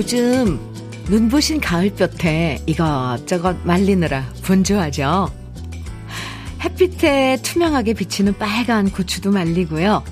요즘 0.00 0.58
눈부신 1.10 1.60
가을볕에 1.60 2.62
이것저것 2.64 3.54
말리느라 3.64 4.24
분주하죠. 4.40 5.30
햇빛에 6.62 7.36
투명하게 7.42 7.92
비치는 7.92 8.38
빨간 8.38 8.90
고추도 8.90 9.30
말리고요. 9.30 10.02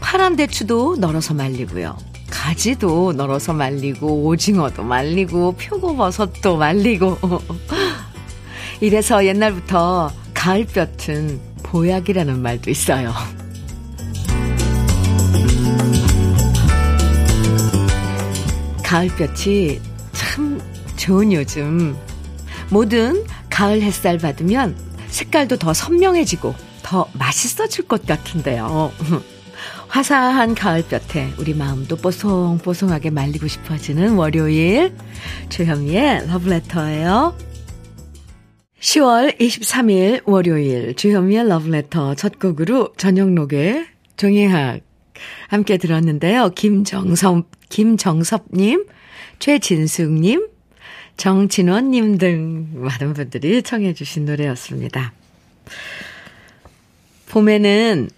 파란 0.00 0.34
대추도 0.34 0.96
널어서 0.96 1.34
말리고요. 1.34 1.96
가지도 2.30 3.12
널어서 3.12 3.52
말리고 3.52 4.24
오징어도 4.24 4.82
말리고 4.82 5.52
표고버섯도 5.52 6.56
말리고 6.56 7.16
이래서 8.82 9.24
옛날부터 9.24 10.10
가을볕은 10.34 11.40
보약이라는 11.62 12.42
말도 12.42 12.70
있어요. 12.72 13.12
가을볕이 18.92 19.80
참 20.12 20.60
좋은 20.96 21.32
요즘. 21.32 21.96
뭐든 22.70 23.24
가을 23.48 23.80
햇살 23.80 24.18
받으면 24.18 24.76
색깔도 25.08 25.56
더 25.56 25.72
선명해지고 25.72 26.54
더 26.82 27.08
맛있어질 27.14 27.88
것 27.88 28.04
같은데요. 28.04 28.92
화사한 29.88 30.54
가을볕에 30.54 31.32
우리 31.38 31.54
마음도 31.54 31.96
뽀송뽀송하게 31.96 33.08
말리고 33.08 33.48
싶어지는 33.48 34.12
월요일 34.16 34.94
주현미의 35.48 36.26
러브레터예요. 36.28 37.34
10월 38.78 39.40
23일 39.40 40.20
월요일 40.26 40.96
주현미의 40.96 41.48
러브레터 41.48 42.14
첫 42.16 42.38
곡으로 42.38 42.92
저녁록의 42.98 43.86
종이학 44.18 44.82
함께 45.48 45.78
들었는데요. 45.78 46.50
김정섭, 46.50 47.46
김정섭님, 47.72 48.86
최진숙님, 49.38 50.46
정진원님 51.16 52.18
등 52.18 52.68
많은 52.74 53.14
분들이 53.14 53.62
청해주신 53.62 54.26
노래였습니다. 54.26 55.14
봄에는 57.30 58.10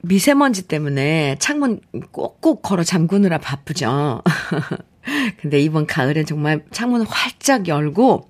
미세먼지 0.00 0.66
때문에 0.66 1.36
창문 1.38 1.80
꼭꼭 2.12 2.62
걸어 2.62 2.82
잠그느라 2.82 3.36
바쁘죠. 3.38 4.22
근데 5.40 5.60
이번 5.60 5.86
가을엔 5.86 6.24
정말 6.24 6.64
창문을 6.70 7.04
활짝 7.06 7.68
열고 7.68 8.26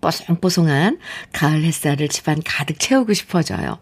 뽀송뽀송한 0.00 0.98
가을 1.32 1.62
햇살을 1.62 2.08
집안 2.08 2.40
가득 2.42 2.78
채우고 2.78 3.12
싶어져요. 3.12 3.78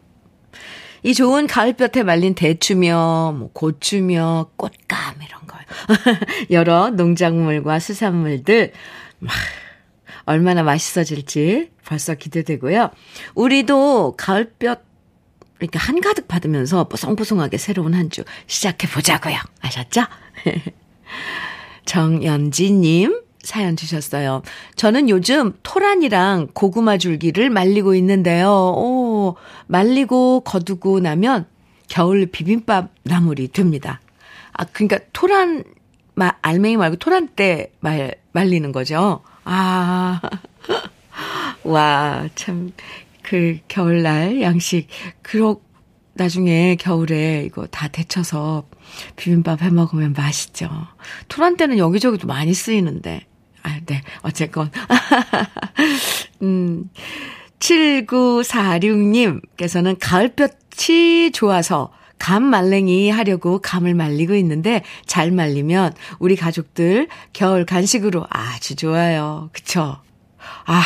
이 1.06 1.14
좋은 1.14 1.46
가을볕에 1.46 2.02
말린 2.02 2.34
대추며, 2.34 3.36
뭐 3.38 3.50
고추며, 3.52 4.50
꽃감 4.56 5.22
이런 5.22 5.46
거. 5.46 5.56
여러 6.50 6.90
농작물과 6.90 7.78
수산물들 7.78 8.72
막 9.20 9.32
얼마나 10.24 10.64
맛있어질지 10.64 11.70
벌써 11.84 12.14
기대되고요. 12.14 12.90
우리도 13.36 14.16
가을볕 14.18 14.84
이렇게 15.60 15.78
한가득 15.78 16.26
받으면서 16.26 16.88
뽀송뽀송하게 16.88 17.56
새로운 17.56 17.94
한 17.94 18.10
주 18.10 18.24
시작해 18.48 18.88
보자고요. 18.88 19.36
아셨죠? 19.60 20.02
정연지님 21.86 23.22
사연 23.46 23.76
주셨어요. 23.76 24.42
저는 24.74 25.08
요즘 25.08 25.54
토란이랑 25.62 26.48
고구마 26.52 26.98
줄기를 26.98 27.48
말리고 27.48 27.94
있는데요. 27.94 28.50
오, 28.50 29.36
말리고 29.68 30.40
거두고 30.40 31.00
나면 31.00 31.46
겨울 31.88 32.26
비빔밥 32.26 32.90
나물이 33.04 33.48
됩니다. 33.48 34.00
아, 34.52 34.64
그러니까 34.64 34.98
토란, 35.12 35.64
마, 36.14 36.32
알맹이 36.42 36.76
말고 36.76 36.96
토란 36.96 37.28
때 37.28 37.72
말, 37.80 38.16
말리는 38.32 38.72
거죠. 38.72 39.22
아, 39.44 40.20
와, 41.62 42.28
참, 42.34 42.72
그 43.22 43.58
겨울날 43.68 44.40
양식, 44.42 44.88
그렇, 45.22 45.60
나중에 46.14 46.76
겨울에 46.76 47.44
이거 47.44 47.66
다 47.66 47.88
데쳐서 47.88 48.64
비빔밥 49.16 49.62
해 49.62 49.70
먹으면 49.70 50.14
맛있죠. 50.14 50.68
토란 51.28 51.56
때는 51.56 51.78
여기저기도 51.78 52.26
많이 52.26 52.54
쓰이는데. 52.54 53.26
아, 53.66 53.80
네. 53.84 54.00
어쨌건. 54.22 54.70
음, 56.42 56.88
7946님께서는 57.58 59.96
가을볕이 60.00 61.32
좋아서 61.32 61.90
감 62.18 62.44
말랭이 62.44 63.10
하려고 63.10 63.58
감을 63.58 63.94
말리고 63.94 64.36
있는데 64.36 64.82
잘 65.04 65.32
말리면 65.32 65.92
우리 66.20 66.36
가족들 66.36 67.08
겨울 67.32 67.66
간식으로 67.66 68.24
아주 68.30 68.76
좋아요. 68.76 69.50
그쵸? 69.52 69.96
아, 70.64 70.82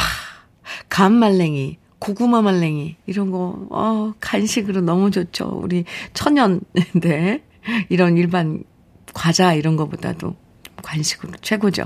감 0.89 1.13
말랭이, 1.13 1.77
고구마 1.99 2.41
말랭이 2.41 2.97
이런 3.07 3.31
거 3.31 3.67
어, 3.71 4.15
간식으로 4.21 4.81
너무 4.81 5.11
좋죠. 5.11 5.61
우리 5.63 5.85
천연 6.15 6.63
네. 6.99 7.43
이런 7.91 8.17
일반 8.17 8.65
과자 9.13 9.53
이런 9.53 9.77
거보다도 9.77 10.35
간식으로 10.83 11.35
최고죠. 11.43 11.85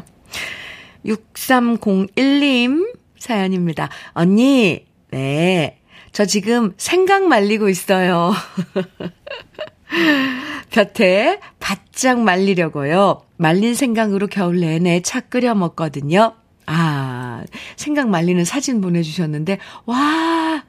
6301님 1.04 2.94
사연입니다. 3.19 3.88
언니, 4.12 4.87
네. 5.10 5.81
저 6.12 6.25
지금 6.25 6.75
생강 6.76 7.28
말리고 7.28 7.69
있어요. 7.69 8.32
볕에 10.70 11.41
바짝 11.60 12.20
말리려고요. 12.20 13.22
말린 13.37 13.75
생강으로 13.75 14.26
겨울 14.28 14.60
내내 14.60 15.00
차 15.00 15.20
끓여 15.20 15.54
먹거든요. 15.54 16.34
아, 16.66 17.43
생강 17.76 18.10
말리는 18.10 18.44
사진 18.44 18.81
보내주셨는데, 18.81 19.59
와, 19.87 20.64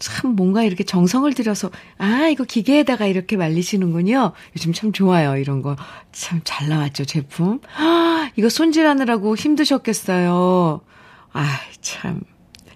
참 0.00 0.34
뭔가 0.34 0.64
이렇게 0.64 0.82
정성을 0.82 1.32
들여서, 1.34 1.70
아, 1.98 2.28
이거 2.28 2.44
기계에다가 2.44 3.06
이렇게 3.06 3.36
말리시는군요. 3.36 4.32
요즘 4.56 4.72
참 4.72 4.92
좋아요. 4.92 5.36
이런 5.36 5.62
거. 5.62 5.76
참 6.12 6.40
잘 6.42 6.68
나왔죠, 6.68 7.04
제품. 7.04 7.60
아, 7.76 8.30
이거 8.36 8.48
손질하느라고 8.48 9.36
힘드셨겠어요. 9.36 10.80
아, 11.32 11.60
참. 11.80 12.22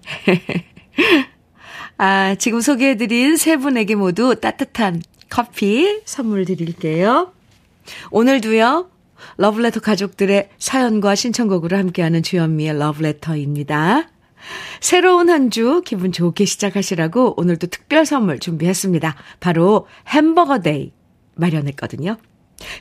아, 1.98 2.34
지금 2.36 2.60
소개해드린 2.60 3.36
세 3.36 3.56
분에게 3.56 3.94
모두 3.94 4.38
따뜻한 4.40 5.02
커피 5.30 6.00
선물 6.04 6.44
드릴게요. 6.44 7.32
오늘도요, 8.10 8.90
러브레터 9.38 9.80
가족들의 9.80 10.50
사연과 10.58 11.14
신청곡으로 11.14 11.76
함께하는 11.76 12.22
주현미의 12.22 12.78
러브레터입니다. 12.78 14.08
새로운 14.80 15.30
한 15.30 15.50
주 15.50 15.82
기분 15.84 16.10
좋게 16.12 16.44
시작하시라고 16.44 17.40
오늘도 17.40 17.68
특별 17.68 18.04
선물 18.06 18.38
준비했습니다. 18.38 19.14
바로 19.40 19.86
햄버거 20.08 20.58
day 20.60 20.92
마련했거든요. 21.36 22.16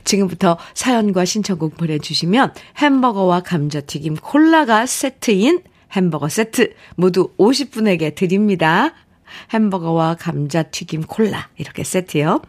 지금부터 0.04 0.58
사연과 0.74 1.24
신청곡 1.24 1.76
보내주시면 1.76 2.54
햄버거와 2.78 3.40
감자튀김 3.40 4.16
콜라가 4.16 4.86
세트인 4.86 5.62
햄버거 5.92 6.28
세트 6.28 6.74
모두 6.96 7.32
50분에게 7.38 8.14
드립니다. 8.14 8.92
햄버거와 9.52 10.16
감자튀김 10.16 11.02
콜라 11.02 11.48
이렇게 11.56 11.84
세트요. 11.84 12.40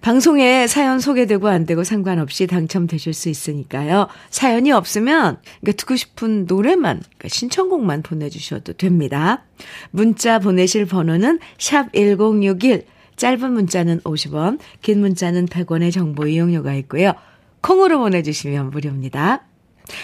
방송에 0.00 0.66
사연 0.66 1.00
소개되고 1.00 1.48
안 1.48 1.66
되고 1.66 1.84
상관없이 1.84 2.46
당첨되실 2.46 3.12
수 3.12 3.28
있으니까요. 3.28 4.08
사연이 4.30 4.70
없으면 4.72 5.38
그러니까 5.60 5.72
듣고 5.76 5.96
싶은 5.96 6.46
노래만 6.46 7.00
그러니까 7.00 7.28
신청곡만 7.28 8.02
보내주셔도 8.02 8.74
됩니다. 8.74 9.44
문자 9.90 10.38
보내실 10.38 10.86
번호는 10.86 11.40
샵 11.58 11.92
1061, 11.92 12.86
짧은 13.16 13.52
문자는 13.52 14.00
50원, 14.00 14.58
긴 14.82 15.00
문자는 15.00 15.46
100원의 15.46 15.92
정보 15.92 16.26
이용료가 16.26 16.74
있고요. 16.74 17.12
콩으로 17.60 17.98
보내주시면 17.98 18.70
무료입니다. 18.70 19.44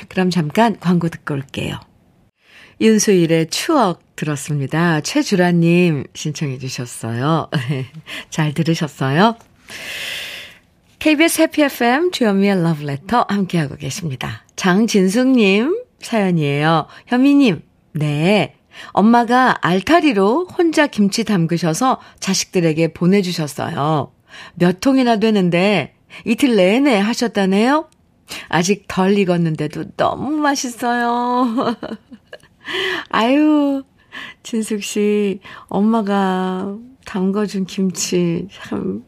그럼 0.08 0.31
잠깐 0.31 0.79
광고 0.81 1.08
듣고 1.08 1.35
올게요. 1.35 1.79
윤수일의 2.81 3.50
추억 3.50 4.17
들었습니다. 4.17 5.00
최주라님 5.00 6.05
신청해 6.14 6.58
주셨어요. 6.58 7.49
잘 8.31 8.52
들으셨어요? 8.52 9.37
KBS 10.99 11.43
해피 11.43 11.62
FM 11.62 12.12
주현미의 12.12 12.62
러브레터 12.62 13.26
함께하고 13.29 13.76
계십니다. 13.76 14.44
장진숙님 14.56 15.82
사연이에요. 16.00 16.87
현미님, 17.06 17.62
네. 17.93 18.55
엄마가 18.93 19.59
알타리로 19.61 20.47
혼자 20.47 20.87
김치 20.87 21.25
담그셔서 21.25 22.00
자식들에게 22.21 22.93
보내주셨어요. 22.93 24.12
몇 24.55 24.81
통이나 24.81 25.17
되는데 25.19 25.94
이틀 26.25 26.56
내내 26.56 26.99
하셨다네요? 26.99 27.88
아직 28.49 28.87
덜 28.88 29.19
익었는데도 29.19 29.97
너무 29.97 30.31
맛있어요. 30.31 31.77
아유, 33.11 33.82
진숙 34.43 34.82
씨, 34.82 35.41
엄마가 35.69 36.77
담궈준 37.05 37.67
김치, 37.67 38.49
참, 38.50 39.05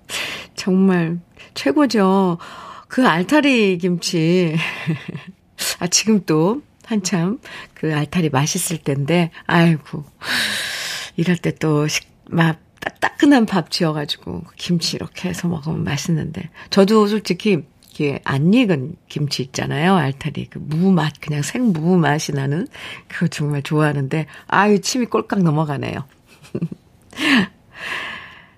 정말 0.67 1.21
최고죠. 1.55 2.39
그 2.89 3.07
알타리 3.07 3.79
김치. 3.79 4.57
아, 5.79 5.87
지금 5.87 6.25
또 6.27 6.61
한참 6.85 7.39
그 7.73 7.95
알타리 7.95 8.31
맛있을 8.31 8.79
텐데, 8.79 9.31
아이고. 9.47 10.05
이럴 11.17 11.37
때 11.37 11.53
또 11.53 11.87
식, 11.87 12.09
막 12.29 12.59
따끈한 13.01 13.47
밥 13.47 13.71
지어가지고 13.71 14.43
김치 14.57 14.97
이렇게 14.97 15.29
해서 15.29 15.47
먹으면 15.47 15.85
맛있는데. 15.85 16.51
저도 16.71 17.07
솔직히 17.07 17.63
이게 17.93 18.19
안 18.25 18.53
익은 18.53 18.97
김치 19.09 19.45
있잖아요. 19.45 19.95
알타리. 19.95 20.47
그 20.51 20.59
무맛, 20.59 21.21
그냥 21.21 21.43
생무 21.43 21.97
맛이 21.97 22.33
나는 22.33 22.67
그거 23.07 23.29
정말 23.29 23.63
좋아하는데, 23.63 24.27
아유, 24.49 24.81
침이 24.81 25.07
꼴깍 25.07 25.45
넘어가네요. 25.45 26.05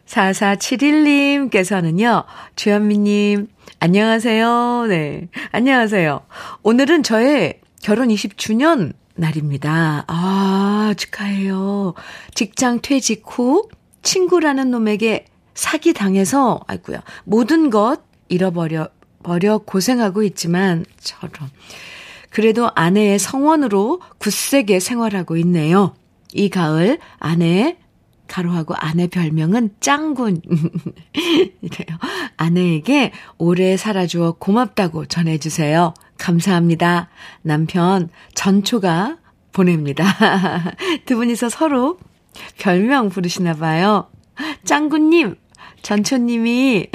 4471님께서는요, 0.09 2.25
주현미님, 2.57 3.49
안녕하세요. 3.81 4.87
네. 4.89 5.29
안녕하세요. 5.53 6.21
오늘은 6.63 7.03
저의 7.03 7.61
결혼 7.83 8.09
20주년 8.09 8.93
날입니다. 9.15 10.05
아, 10.07 10.95
축하해요. 10.97 11.95
직장 12.35 12.81
퇴직 12.81 13.23
후 13.27 13.69
친구라는 14.03 14.71
놈에게 14.71 15.27
사기 15.55 15.93
당해서, 15.93 16.61
아이고야, 16.67 17.03
모든 17.25 17.71
것 17.71 18.01
잃어버려, 18.29 18.89
버려 19.23 19.59
고생하고 19.59 20.23
있지만, 20.23 20.85
저런. 21.01 21.51
그래도 22.31 22.71
아내의 22.75 23.19
성원으로 23.19 24.01
굳세게 24.19 24.81
생활하고 24.81 25.37
있네요. 25.39 25.95
이 26.33 26.49
가을 26.49 26.99
아내의 27.19 27.77
가로하고 28.29 28.75
아내 28.77 29.07
별명은 29.09 29.71
짱군. 29.81 30.43
이래요. 31.63 31.99
아내에게 32.37 33.13
오래 33.39 33.77
살아주어 33.77 34.33
고맙다고 34.39 35.07
전해주세요. 35.07 35.95
감사합니다. 36.19 37.09
남편 37.43 38.11
전초가 38.35 39.17
보냅니다. 39.53 40.05
두 41.07 41.17
분이서 41.17 41.49
서로 41.49 41.99
별명 42.59 43.09
부르시나 43.09 43.55
봐요. 43.55 44.09
짱구님, 44.65 45.35
전초님이 45.83 46.87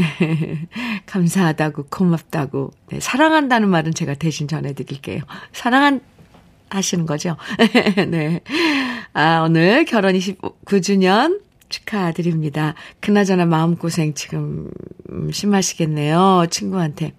감사하다고 1.05 1.87
고맙다고 1.89 2.71
네, 2.89 2.99
사랑한다는 2.99 3.69
말은 3.69 3.93
제가 3.93 4.13
대신 4.13 4.47
전해드릴게요. 4.47 5.21
사랑한 5.51 6.01
하시는 6.69 7.05
거죠? 7.05 7.37
네. 8.07 8.41
아, 9.13 9.41
오늘 9.45 9.85
결혼 9.85 10.13
29주년 10.15 11.41
축하드립니다. 11.69 12.73
그나저나 12.99 13.45
마음고생 13.45 14.13
지금 14.15 14.69
심하시겠네요. 15.31 16.47
친구한테. 16.49 17.13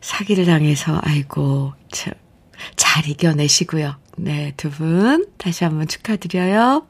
사기를 0.00 0.44
당해서, 0.46 1.00
아이고, 1.02 1.72
참, 1.90 2.12
잘 2.76 3.08
이겨내시고요. 3.08 3.96
네, 4.18 4.52
두 4.56 4.68
분 4.70 5.26
다시 5.38 5.64
한번 5.64 5.86
축하드려요. 5.88 6.86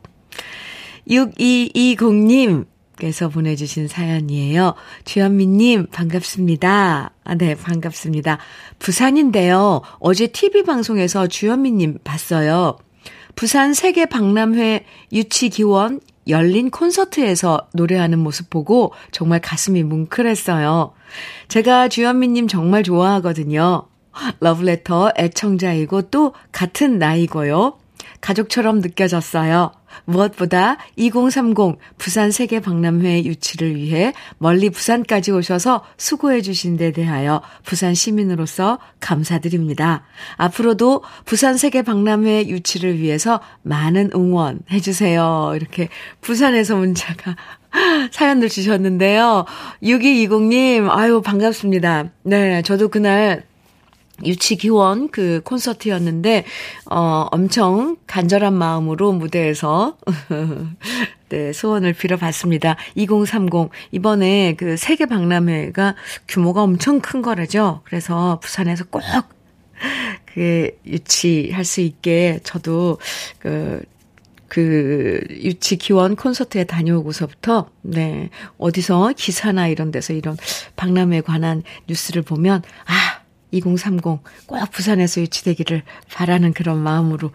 6220님, 1.09 2.67
께서 2.99 3.29
보내주신 3.29 3.89
사연이에요. 3.89 4.75
주현미님, 5.05 5.87
반갑습니다. 5.87 7.13
아, 7.25 7.35
네, 7.35 7.55
반갑습니다. 7.55 8.39
부산인데요. 8.79 9.83
어제 9.99 10.27
TV방송에서 10.29 11.27
주현미님 11.27 11.99
봤어요. 12.05 12.79
부산 13.35 13.75
세계 13.75 14.07
박람회 14.07 14.85
유치기원 15.13 16.01
열린 16.29 16.71
콘서트에서 16.71 17.69
노래하는 17.75 18.19
모습 18.19 18.51
보고 18.51 18.93
정말 19.11 19.41
가슴이 19.41 19.83
뭉클했어요. 19.83 20.93
제가 21.49 21.89
주현미님 21.89 22.49
정말 22.49 22.83
좋아하거든요. 22.83 23.87
러브레터 24.41 25.13
애청자이고 25.19 26.03
또 26.03 26.35
같은 26.53 26.99
나이고요. 26.99 27.79
가족처럼 28.21 28.81
느껴졌어요. 28.81 29.73
무엇보다 30.05 30.79
2030 30.97 31.79
부산 31.99 32.31
세계 32.31 32.61
박람회 32.61 33.25
유치를 33.25 33.77
위해 33.77 34.13
멀리 34.39 34.71
부산까지 34.71 35.33
오셔서 35.33 35.85
수고해 35.97 36.41
주신 36.43 36.77
데 36.77 36.93
대하여 36.93 37.43
부산 37.65 37.95
시민으로서 37.95 38.79
감사드립니다. 39.01 40.05
앞으로도 40.37 41.03
부산 41.25 41.57
세계 41.57 41.83
박람회 41.83 42.47
유치를 42.49 42.99
위해서 42.99 43.41
많은 43.63 44.11
응원해 44.15 44.81
주세요. 44.81 45.53
이렇게 45.55 45.89
부산에서 46.21 46.77
문자가 46.77 47.37
사연을 48.13 48.49
주셨는데요. 48.49 49.45
6220님, 49.83 50.89
아유, 50.91 51.23
반갑습니다. 51.23 52.11
네, 52.25 52.63
저도 52.63 52.89
그날 52.89 53.45
유치기원 54.25 55.11
그 55.11 55.41
콘서트였는데, 55.45 56.45
어, 56.91 57.27
엄청 57.31 57.97
간절한 58.07 58.55
마음으로 58.55 59.13
무대에서, 59.13 59.97
네, 61.29 61.53
소원을 61.53 61.95
빌어봤습니다. 61.95 62.77
2030. 62.95 63.71
이번에 63.91 64.55
그 64.57 64.77
세계 64.77 65.07
박람회가 65.07 65.97
규모가 66.29 66.63
엄청 66.63 67.01
큰 67.01 67.23
거라죠. 67.23 67.81
그래서 67.85 68.39
부산에서 68.43 68.85
꼭, 68.85 69.03
그, 70.35 70.71
유치할 70.87 71.65
수 71.65 71.81
있게 71.81 72.41
저도, 72.45 72.99
그, 73.39 73.83
그 74.53 75.25
유치 75.31 75.77
기원 75.79 76.15
콘서트에 76.15 76.65
다녀오고서부터 76.65 77.71
네 77.81 78.29
어디서 78.59 79.15
기사나 79.17 79.69
이런 79.69 79.91
데서 79.91 80.13
이런 80.13 80.37
박람회에 80.77 81.23
관한 81.23 81.63
뉴스를 81.89 82.21
보면 82.21 82.61
아 82.85 83.22
2030 83.53 84.03
꼭 84.03 84.25
부산에서 84.73 85.21
유치되기를 85.21 85.83
바라는 86.13 86.53
그런 86.53 86.79
마음으로 86.79 87.31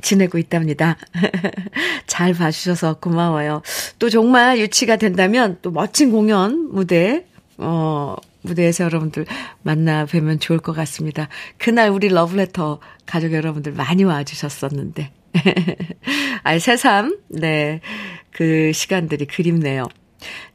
지내고 0.00 0.38
있답니다. 0.38 0.96
잘 2.06 2.34
봐주셔서 2.34 2.94
고마워요. 3.00 3.62
또 3.98 4.08
정말 4.10 4.58
유치가 4.58 4.96
된다면 4.96 5.58
또 5.62 5.70
멋진 5.70 6.12
공연 6.12 6.70
무대, 6.70 7.24
어, 7.58 8.16
무대에서 8.42 8.84
여러분들 8.84 9.26
만나 9.62 10.04
뵈면 10.04 10.40
좋을 10.40 10.58
것 10.58 10.72
같습니다. 10.72 11.28
그날 11.58 11.90
우리 11.90 12.08
러브레터 12.08 12.80
가족 13.06 13.32
여러분들 13.32 13.72
많이 13.72 14.04
와주셨었는데. 14.04 15.10
아, 16.42 16.58
새삼, 16.58 17.18
네. 17.28 17.80
그 18.30 18.72
시간들이 18.72 19.26
그립네요. 19.26 19.86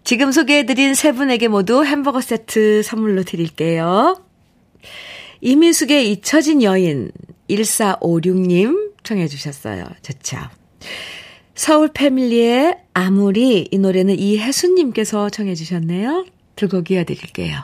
지금 0.03 0.31
소개해드린 0.31 0.93
세 0.93 1.11
분에게 1.11 1.47
모두 1.47 1.83
햄버거 1.83 2.21
세트 2.21 2.83
선물로 2.83 3.23
드릴게요. 3.23 4.21
이민숙의 5.41 6.11
잊혀진 6.11 6.63
여인 6.63 7.11
1456님 7.49 8.93
청해 9.03 9.27
주셨어요. 9.27 9.85
좋죠. 10.01 10.37
서울 11.55 11.89
패밀리의 11.93 12.77
아무리 12.93 13.67
이 13.71 13.77
노래는 13.77 14.19
이혜수님께서 14.19 15.29
청해 15.29 15.55
주셨네요. 15.55 16.25
들곡 16.55 16.91
이어드릴게요. 16.91 17.63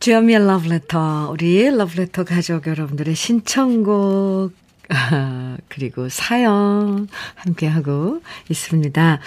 주연미의 0.00 0.46
러브레터 0.46 1.30
우리 1.30 1.70
러브레터 1.70 2.24
가족 2.24 2.66
여러분들의 2.66 3.14
신청곡 3.14 4.52
그리고 5.68 6.08
사연 6.08 7.08
함께하고 7.34 8.20
있습니다. 8.48 9.20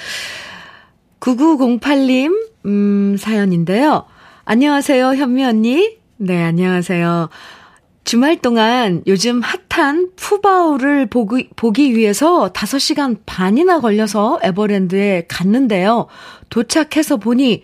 9908님 1.19 2.50
음, 2.65 3.15
사연인데요. 3.17 4.05
안녕하세요 4.45 5.15
현미 5.15 5.43
언니. 5.45 5.97
네 6.17 6.43
안녕하세요. 6.43 7.29
주말 8.03 8.41
동안 8.41 9.01
요즘 9.07 9.41
핫한 9.41 10.12
푸바오를 10.15 11.05
보기, 11.07 11.50
보기 11.55 11.95
위해서 11.95 12.51
5시간 12.51 13.19
반이나 13.25 13.79
걸려서 13.79 14.39
에버랜드에 14.43 15.25
갔는데요. 15.29 16.07
도착해서 16.50 17.17
보니 17.17 17.63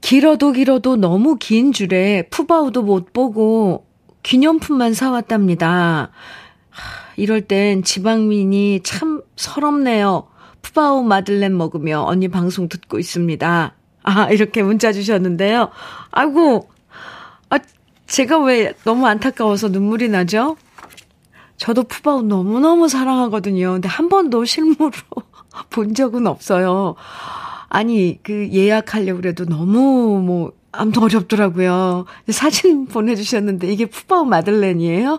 길어도 0.00 0.52
길어도 0.52 0.96
너무 0.96 1.36
긴 1.36 1.72
줄에 1.72 2.28
푸바오도 2.30 2.82
못 2.82 3.12
보고 3.14 3.86
기념품만 4.22 4.92
사왔답니다. 4.92 6.10
이럴 7.16 7.40
땐 7.40 7.82
지방민이 7.82 8.80
참 8.82 9.22
서럽네요. 9.36 10.28
푸바오 10.60 11.02
마들렌 11.02 11.56
먹으며 11.56 12.04
언니 12.06 12.28
방송 12.28 12.68
듣고 12.68 12.98
있습니다. 12.98 13.74
아, 14.02 14.30
이렇게 14.30 14.62
문자 14.62 14.92
주셨는데요. 14.92 15.70
아이고, 16.10 16.68
제가 18.14 18.38
왜 18.44 18.72
너무 18.84 19.08
안타까워서 19.08 19.70
눈물이 19.70 20.08
나죠? 20.08 20.56
저도 21.56 21.82
푸바오 21.82 22.22
너무너무 22.22 22.88
사랑하거든요. 22.88 23.72
근데 23.72 23.88
한 23.88 24.08
번도 24.08 24.44
실물로 24.44 24.92
본 25.70 25.94
적은 25.94 26.28
없어요. 26.28 26.94
아니, 27.68 28.20
그 28.22 28.50
예약하려고 28.52 29.20
그래도 29.20 29.46
너무 29.46 30.22
뭐, 30.24 30.52
아무튼 30.70 31.02
어렵더라고요. 31.02 32.04
사진 32.28 32.86
보내주셨는데 32.86 33.66
이게 33.72 33.86
푸바오 33.86 34.24
마들렌이에요? 34.26 35.18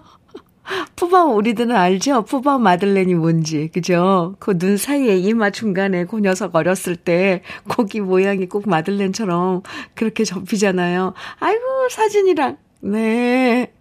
푸바오 0.96 1.36
우리들은 1.36 1.76
알죠? 1.76 2.22
푸바오 2.24 2.60
마들렌이 2.60 3.14
뭔지. 3.16 3.70
그죠? 3.74 4.38
그 4.40 4.58
눈 4.58 4.78
사이에 4.78 5.18
이마 5.18 5.50
중간에 5.50 6.06
그 6.06 6.22
녀석 6.22 6.56
어렸을 6.56 6.96
때 6.96 7.42
고기 7.68 8.00
모양이 8.00 8.48
꼭 8.48 8.70
마들렌처럼 8.70 9.64
그렇게 9.96 10.24
접히잖아요. 10.24 11.14
아이고, 11.40 11.90
사진이랑 11.90 12.56
네. 12.82 13.72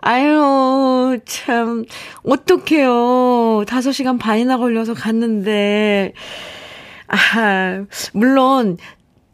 아유, 0.00 1.18
참, 1.26 1.84
어떡해요. 2.22 3.64
5시간 3.66 4.18
반이나 4.18 4.58
걸려서 4.58 4.94
갔는데, 4.94 6.12
아, 7.08 7.84
물론, 8.14 8.76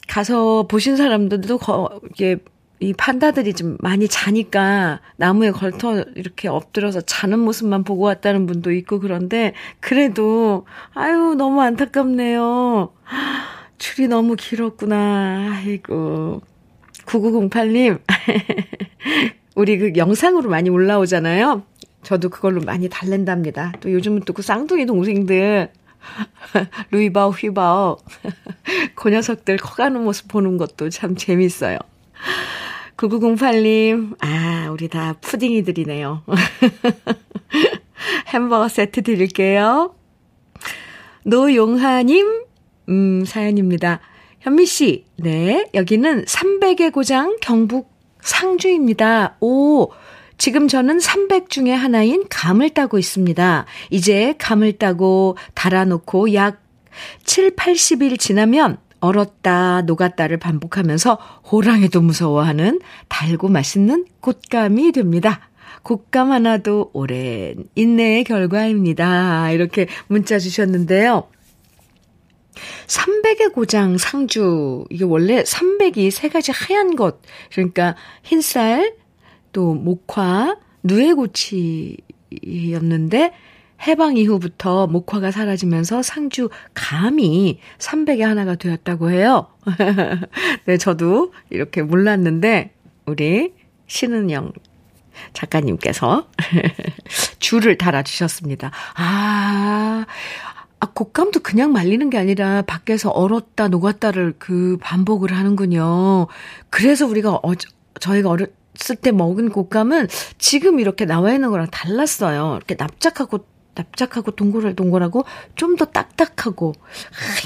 가서 0.08 0.66
보신 0.68 0.96
사람들도 0.96 1.58
거, 1.58 2.00
이게, 2.10 2.38
이 2.80 2.92
판다들이 2.92 3.54
좀 3.54 3.76
많이 3.80 4.08
자니까 4.08 5.00
나무에 5.16 5.52
걸터 5.52 6.02
이렇게 6.16 6.48
엎드려서 6.48 7.00
자는 7.02 7.38
모습만 7.38 7.84
보고 7.84 8.04
왔다는 8.04 8.46
분도 8.46 8.72
있고 8.72 8.98
그런데 9.00 9.54
그래도 9.80 10.66
아유 10.92 11.34
너무 11.38 11.62
안타깝네요. 11.62 12.92
줄이 13.78 14.08
너무 14.08 14.34
길었구나. 14.36 15.52
아이고. 15.54 16.42
9908님. 17.06 18.00
우리 19.54 19.78
그 19.78 19.92
영상으로 19.96 20.50
많이 20.50 20.70
올라오잖아요. 20.70 21.62
저도 22.02 22.28
그걸로 22.28 22.60
많이 22.60 22.88
달랜답니다. 22.88 23.72
또 23.80 23.90
요즘은 23.92 24.22
또 24.22 24.32
그 24.34 24.42
쌍둥이 24.42 24.86
동생들 24.86 25.70
루이바오 26.90 27.30
휘바오 27.30 27.98
그 28.94 29.08
녀석들 29.10 29.56
커가는 29.56 30.02
모습 30.02 30.28
보는 30.28 30.56
것도 30.58 30.90
참 30.90 31.16
재밌어요. 31.16 31.78
9908님, 32.96 34.16
아, 34.20 34.68
우리 34.70 34.88
다 34.88 35.14
푸딩이들이네요. 35.20 36.22
햄버거 38.28 38.68
세트 38.68 39.02
드릴게요. 39.02 39.94
노용하님, 41.24 42.44
음, 42.88 43.24
사연입니다. 43.24 44.00
현미 44.44 44.66
씨, 44.66 45.06
네, 45.16 45.70
여기는 45.72 46.26
300의 46.26 46.92
고장 46.92 47.38
경북 47.40 47.90
상주입니다. 48.20 49.36
오, 49.40 49.88
지금 50.36 50.68
저는 50.68 51.00
300 51.00 51.48
중에 51.48 51.72
하나인 51.72 52.26
감을 52.28 52.68
따고 52.68 52.98
있습니다. 52.98 53.64
이제 53.88 54.34
감을 54.36 54.74
따고 54.74 55.38
달아놓고 55.54 56.34
약 56.34 56.60
7, 57.24 57.56
80일 57.56 58.18
지나면 58.18 58.76
얼었다 59.00 59.80
녹았다를 59.80 60.36
반복하면서 60.36 61.14
호랑이도 61.50 62.02
무서워하는 62.02 62.80
달고 63.08 63.48
맛있는 63.48 64.04
곶감이 64.20 64.92
됩니다. 64.92 65.48
곶감 65.84 66.30
하나도 66.30 66.90
오랜 66.92 67.64
인내의 67.76 68.24
결과입니다. 68.24 69.52
이렇게 69.52 69.86
문자 70.06 70.38
주셨는데요. 70.38 71.28
300의 72.86 73.52
고장 73.52 73.98
상주. 73.98 74.84
이게 74.90 75.04
원래 75.04 75.42
300이 75.42 76.10
세 76.10 76.28
가지 76.28 76.52
하얀 76.52 76.96
것. 76.96 77.20
그러니까 77.52 77.96
흰쌀, 78.22 78.94
또 79.52 79.74
목화, 79.74 80.56
누에고치였는데 80.82 82.02
해방 83.86 84.16
이후부터 84.16 84.86
목화가 84.86 85.30
사라지면서 85.30 86.02
상주 86.02 86.48
감이 86.74 87.60
300의 87.78 88.20
하나가 88.20 88.54
되었다고 88.54 89.10
해요. 89.10 89.48
네, 90.66 90.78
저도 90.78 91.32
이렇게 91.50 91.82
몰랐는데 91.82 92.72
우리 93.06 93.52
신은영 93.86 94.52
작가님께서 95.32 96.28
줄을 97.38 97.76
달아주셨습니다. 97.76 98.70
아, 98.96 100.06
아, 100.84 100.92
곶감도 100.92 101.40
그냥 101.40 101.72
말리는 101.72 102.10
게 102.10 102.18
아니라 102.18 102.60
밖에서 102.62 103.08
얼었다 103.10 103.68
녹았다를 103.68 104.34
그 104.38 104.76
반복을 104.82 105.32
하는군요. 105.32 106.26
그래서 106.68 107.06
우리가 107.06 107.40
어, 107.42 107.52
저희가 108.00 108.28
어렸을 108.28 108.96
때 109.00 109.10
먹은 109.10 109.48
곶감은 109.50 110.08
지금 110.36 110.80
이렇게 110.80 111.06
나와 111.06 111.32
있는 111.32 111.50
거랑 111.50 111.68
달랐어요. 111.70 112.56
이렇게 112.56 112.74
납작하고 112.74 113.46
납작하고 113.74 114.32
동그랗고 114.32 115.24
좀 115.56 115.76
더 115.76 115.86
딱딱하고 115.86 116.72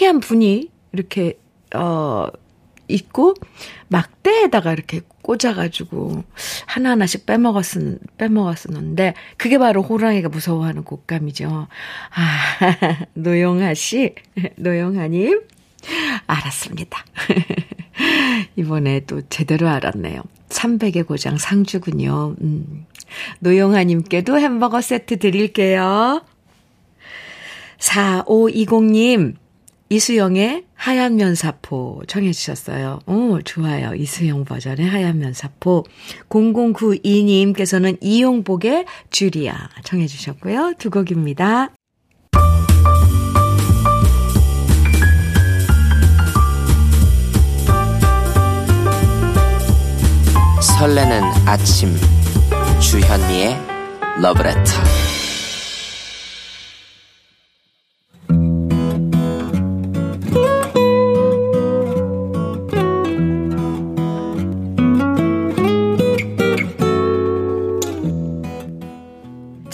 하얀 0.00 0.20
분이 0.20 0.70
이렇게 0.92 1.38
어 1.74 2.26
있고 2.88 3.34
막대에다가 3.88 4.72
이렇게 4.72 5.02
꽂아가지고 5.22 6.24
하나하나씩 6.66 7.26
빼먹었은 7.26 7.98
빼먹었었는데 8.16 9.14
그게 9.36 9.58
바로 9.58 9.82
호랑이가 9.82 10.28
무서워하는 10.28 10.84
곶감이죠. 10.84 11.68
아 12.14 12.38
노영하 13.14 13.74
씨, 13.74 14.14
노영하님 14.56 15.42
알았습니다. 16.26 17.04
이번에 18.56 19.00
또 19.00 19.22
제대로 19.28 19.68
알았네요. 19.68 20.22
300의 20.48 21.06
고장 21.06 21.36
상주군요. 21.36 22.36
음. 22.40 22.86
노영하님께도 23.40 24.38
햄버거 24.38 24.80
세트 24.80 25.18
드릴게요. 25.18 26.22
4520님, 27.78 29.36
이수영의 29.90 30.64
하얀 30.74 31.16
면사포 31.16 32.02
청해 32.06 32.32
주셨어요. 32.32 33.00
오, 33.06 33.40
좋아요. 33.42 33.94
이수영 33.94 34.44
버전의 34.44 34.86
하얀 34.86 35.18
면사포. 35.18 35.84
0092님께서는 36.28 37.96
이용복의 38.00 38.84
주리아 39.10 39.54
청해 39.84 40.06
주셨고요. 40.06 40.74
두 40.78 40.90
곡입니다. 40.90 41.70
설레는 50.60 51.22
아침 51.46 51.96
주현미의 52.80 53.56
러브레터 54.20 55.07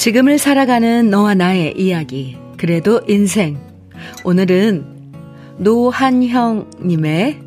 지금을 0.05 0.37
살아가는 0.37 1.09
너와 1.09 1.33
나의 1.33 1.81
이야기 1.81 2.37
그래도 2.59 3.01
인생 3.09 3.59
오늘은 4.23 4.85
노한형님의 5.57 7.41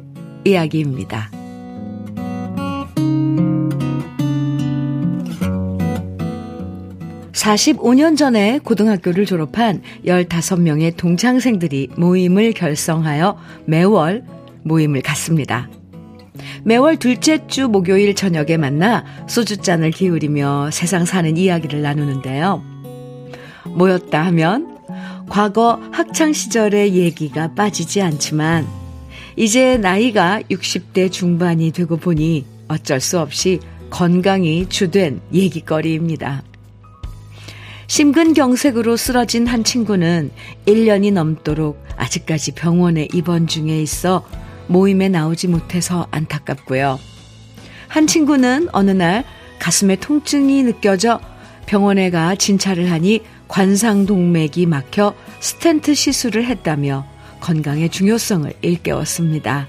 이야기입니다. 0.43 1.29
45년 7.31 8.17
전에 8.17 8.57
고등학교를 8.63 9.27
졸업한 9.27 9.83
15명의 10.07 10.97
동창생들이 10.97 11.89
모임을 11.95 12.53
결성하여 12.53 13.37
매월 13.65 14.23
모임을 14.63 15.03
갖습니다. 15.03 15.69
매월 16.63 16.97
둘째 16.97 17.45
주 17.47 17.67
목요일 17.67 18.15
저녁에 18.15 18.57
만나 18.57 19.05
소주잔을 19.27 19.91
기울이며 19.91 20.69
세상 20.71 21.05
사는 21.05 21.37
이야기를 21.37 21.81
나누는데요. 21.81 22.63
모였다 23.65 24.25
하면 24.27 24.77
과거 25.29 25.81
학창시절의 25.91 26.95
얘기가 26.95 27.53
빠지지 27.53 28.01
않지만 28.01 28.65
이제 29.35 29.77
나이가 29.77 30.41
60대 30.49 31.11
중반이 31.11 31.71
되고 31.71 31.97
보니 31.97 32.45
어쩔 32.67 32.99
수 32.99 33.19
없이 33.19 33.59
건강이 33.89 34.67
주된 34.69 35.21
얘기거리입니다. 35.33 36.43
심근경색으로 37.87 38.97
쓰러진 38.97 39.47
한 39.47 39.63
친구는 39.63 40.31
1년이 40.65 41.13
넘도록 41.13 41.81
아직까지 41.95 42.51
병원에 42.51 43.07
입원 43.13 43.47
중에 43.47 43.81
있어 43.81 44.25
모임에 44.67 45.09
나오지 45.09 45.47
못해서 45.47 46.07
안타깝고요. 46.11 46.99
한 47.87 48.07
친구는 48.07 48.69
어느 48.71 48.91
날 48.91 49.23
가슴에 49.59 49.95
통증이 49.95 50.63
느껴져 50.63 51.19
병원에 51.65 52.09
가 52.09 52.35
진찰을 52.35 52.91
하니 52.91 53.21
관상동맥이 53.47 54.65
막혀 54.65 55.13
스텐트 55.39 55.93
시술을 55.93 56.45
했다며 56.45 57.05
건강의 57.39 57.89
중요성을 57.89 58.53
일깨웠습니다. 58.61 59.67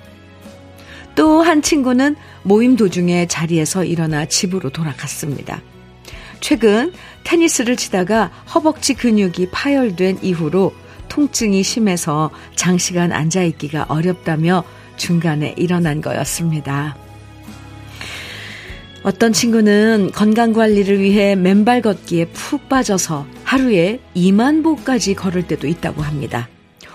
또 1.14 1.42
한 1.42 1.62
친구는 1.62 2.14
모임 2.42 2.76
도중에 2.76 3.26
자리에서 3.26 3.84
일어나 3.84 4.26
집으로 4.26 4.70
돌아갔습니다. 4.70 5.60
최근 6.40 6.92
테니스를 7.24 7.76
치다가 7.76 8.30
허벅지 8.54 8.94
근육이 8.94 9.48
파열된 9.50 10.18
이후로 10.22 10.72
통증이 11.08 11.62
심해서 11.62 12.30
장시간 12.54 13.12
앉아있기가 13.12 13.86
어렵다며 13.88 14.62
중간에 14.98 15.54
일어난 15.56 16.00
거였습니다. 16.02 16.96
어떤 19.04 19.32
친구는 19.32 20.10
건강 20.12 20.52
관리를 20.52 21.00
위해 21.00 21.34
맨발 21.34 21.80
걷기에 21.82 22.26
푹 22.26 22.68
빠져서 22.68 23.26
하루에 23.44 24.00
2만 24.14 24.62
보까지 24.62 25.14
걸을 25.14 25.46
때도 25.46 25.66
있다고 25.66 26.02
합니다. 26.02 26.48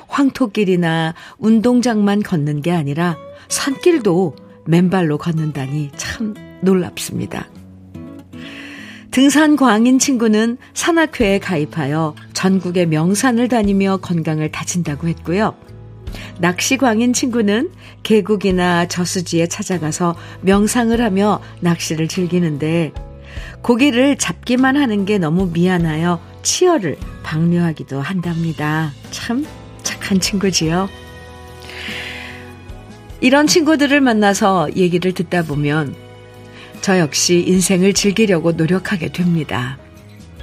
황토길이나 0.07 1.15
운동장만 1.39 2.21
걷는 2.21 2.61
게 2.61 2.71
아니라 2.71 3.17
산길도 3.47 4.35
맨발로 4.65 5.17
걷는다니 5.17 5.91
참 5.95 6.35
놀랍습니다. 6.61 7.49
등산 9.11 9.55
광인 9.55 9.99
친구는 9.99 10.57
산악회에 10.73 11.39
가입하여 11.39 12.15
전국의 12.33 12.87
명산을 12.87 13.47
다니며 13.47 13.97
건강을 13.97 14.51
다진다고 14.51 15.07
했고요. 15.07 15.55
낚시 16.39 16.77
광인 16.77 17.13
친구는 17.13 17.71
계곡이나 18.03 18.87
저수지에 18.87 19.47
찾아가서 19.47 20.15
명상을 20.41 20.99
하며 21.01 21.41
낚시를 21.59 22.07
즐기는데 22.07 22.91
고기를 23.61 24.17
잡기만 24.17 24.77
하는 24.77 25.05
게 25.05 25.17
너무 25.17 25.49
미안하여 25.53 26.19
치어를 26.43 26.97
방류하기도 27.23 28.01
한답니다. 28.01 28.91
참 29.11 29.45
착한 29.83 30.19
친구지요. 30.19 30.89
이런 33.21 33.47
친구들을 33.47 34.01
만나서 34.01 34.75
얘기를 34.75 35.13
듣다 35.13 35.43
보면 35.43 35.95
저 36.81 36.99
역시 36.99 37.43
인생을 37.47 37.93
즐기려고 37.93 38.51
노력하게 38.51 39.13
됩니다. 39.13 39.77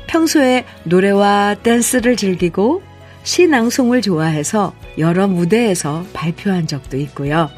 평소에 0.06 0.64
노래와 0.84 1.56
댄스를 1.62 2.16
즐기고 2.16 2.82
시낭송을 3.22 4.02
좋아해서 4.02 4.74
여러 4.98 5.26
무대에서 5.26 6.04
발표한 6.12 6.66
적도 6.66 6.96
있고요. 6.96 7.50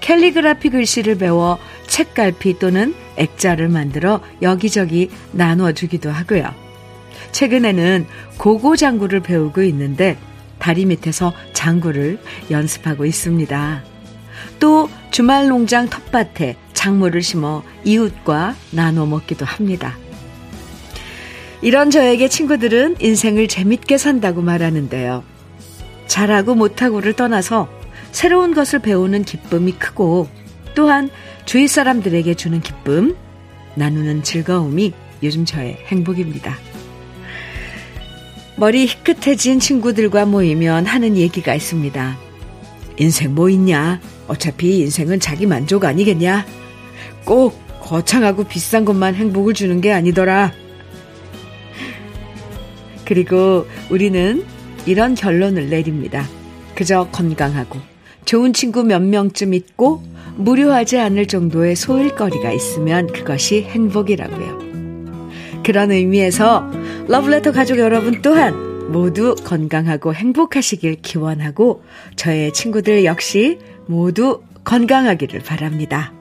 캘리그라피 0.00 0.70
글씨를 0.70 1.18
배워 1.18 1.58
책갈피 1.86 2.58
또는 2.58 2.94
액자를 3.16 3.68
만들어 3.68 4.20
여기저기 4.42 5.10
나눠주기도 5.32 6.10
하고요. 6.10 6.54
최근에는 7.32 8.06
고고 8.38 8.76
장구를 8.76 9.20
배우고 9.20 9.62
있는데 9.64 10.16
다리 10.58 10.86
밑에서 10.86 11.32
장구를 11.52 12.18
연습하고 12.50 13.04
있습니다. 13.04 13.82
또 14.60 14.88
주말 15.10 15.48
농장 15.48 15.88
텃밭에 15.88 16.56
작물을 16.72 17.22
심어 17.22 17.62
이웃과 17.84 18.54
나눠 18.70 19.06
먹기도 19.06 19.44
합니다. 19.44 19.96
이런 21.60 21.90
저에게 21.90 22.28
친구들은 22.28 22.96
인생을 23.00 23.48
재밌게 23.48 23.98
산다고 23.98 24.42
말하는데요. 24.42 25.24
잘하고 26.06 26.54
못하고를 26.54 27.14
떠나서 27.14 27.68
새로운 28.12 28.54
것을 28.54 28.78
배우는 28.78 29.24
기쁨이 29.24 29.72
크고 29.72 30.28
또한 30.74 31.10
주위 31.44 31.66
사람들에게 31.66 32.34
주는 32.34 32.60
기쁨, 32.60 33.16
나누는 33.74 34.22
즐거움이 34.22 34.92
요즘 35.22 35.44
저의 35.44 35.78
행복입니다. 35.86 36.56
머리 38.56 38.86
희끗해진 38.86 39.60
친구들과 39.60 40.26
모이면 40.26 40.86
하는 40.86 41.16
얘기가 41.16 41.54
있습니다. 41.54 42.18
인생 42.98 43.34
뭐 43.34 43.48
있냐? 43.50 44.00
어차피 44.26 44.80
인생은 44.80 45.20
자기 45.20 45.46
만족 45.46 45.84
아니겠냐? 45.84 46.44
꼭 47.24 47.56
거창하고 47.80 48.44
비싼 48.44 48.84
것만 48.84 49.14
행복을 49.14 49.54
주는 49.54 49.80
게 49.80 49.92
아니더라. 49.92 50.52
그리고 53.08 53.66
우리는 53.90 54.44
이런 54.84 55.14
결론을 55.14 55.70
내립니다. 55.70 56.28
그저 56.74 57.08
건강하고 57.10 57.78
좋은 58.26 58.52
친구 58.52 58.84
몇 58.84 59.00
명쯤 59.00 59.54
있고 59.54 60.02
무료하지 60.36 60.98
않을 60.98 61.26
정도의 61.26 61.74
소일거리가 61.74 62.52
있으면 62.52 63.06
그것이 63.06 63.62
행복이라고요. 63.62 64.58
그런 65.64 65.90
의미에서 65.90 66.70
러브레터 67.08 67.52
가족 67.52 67.78
여러분 67.78 68.20
또한 68.20 68.92
모두 68.92 69.34
건강하고 69.42 70.14
행복하시길 70.14 70.96
기원하고 71.00 71.82
저의 72.16 72.52
친구들 72.52 73.06
역시 73.06 73.58
모두 73.86 74.42
건강하기를 74.64 75.40
바랍니다. 75.40 76.12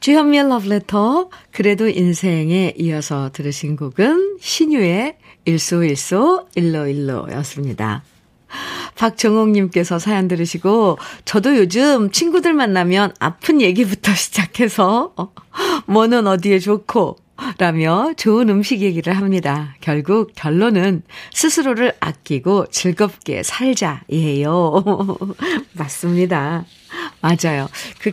주현미의 0.00 0.48
러브레터 0.48 1.30
그래도 1.52 1.88
인생에 1.88 2.74
이어서 2.76 3.30
들으신 3.32 3.76
곡은 3.76 4.38
신유의 4.40 5.16
일소일소 5.44 6.48
일로일로였습니다. 6.54 8.02
박정옥님께서 8.96 9.98
사연 9.98 10.28
들으시고, 10.28 10.98
저도 11.24 11.56
요즘 11.56 12.10
친구들 12.10 12.52
만나면 12.54 13.12
아픈 13.18 13.60
얘기부터 13.60 14.12
시작해서, 14.14 15.12
어, 15.16 15.32
뭐는 15.86 16.26
어디에 16.26 16.58
좋고, 16.58 17.16
라며 17.58 18.12
좋은 18.16 18.48
음식 18.48 18.80
얘기를 18.80 19.16
합니다. 19.16 19.74
결국 19.80 20.30
결론은 20.36 21.02
스스로를 21.32 21.92
아끼고 21.98 22.66
즐겁게 22.70 23.42
살자예요. 23.42 24.84
맞습니다. 25.74 26.64
맞아요. 27.24 27.68
그 28.00 28.12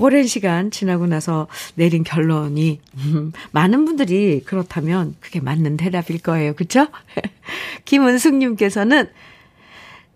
오랜 0.00 0.26
시간 0.26 0.72
지나고 0.72 1.06
나서 1.06 1.46
내린 1.76 2.02
결론이 2.02 2.80
음, 2.96 3.32
많은 3.52 3.84
분들이 3.84 4.42
그렇다면 4.44 5.14
그게 5.20 5.38
맞는 5.38 5.76
대답일 5.76 6.18
거예요. 6.18 6.54
그렇죠? 6.54 6.88
김은숙 7.84 8.34
님께서는 8.34 9.08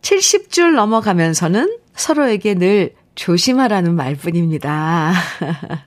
70줄 0.00 0.74
넘어가면서는 0.74 1.78
서로에게 1.94 2.54
늘 2.54 2.94
조심하라는 3.14 3.94
말뿐입니다. 3.94 5.12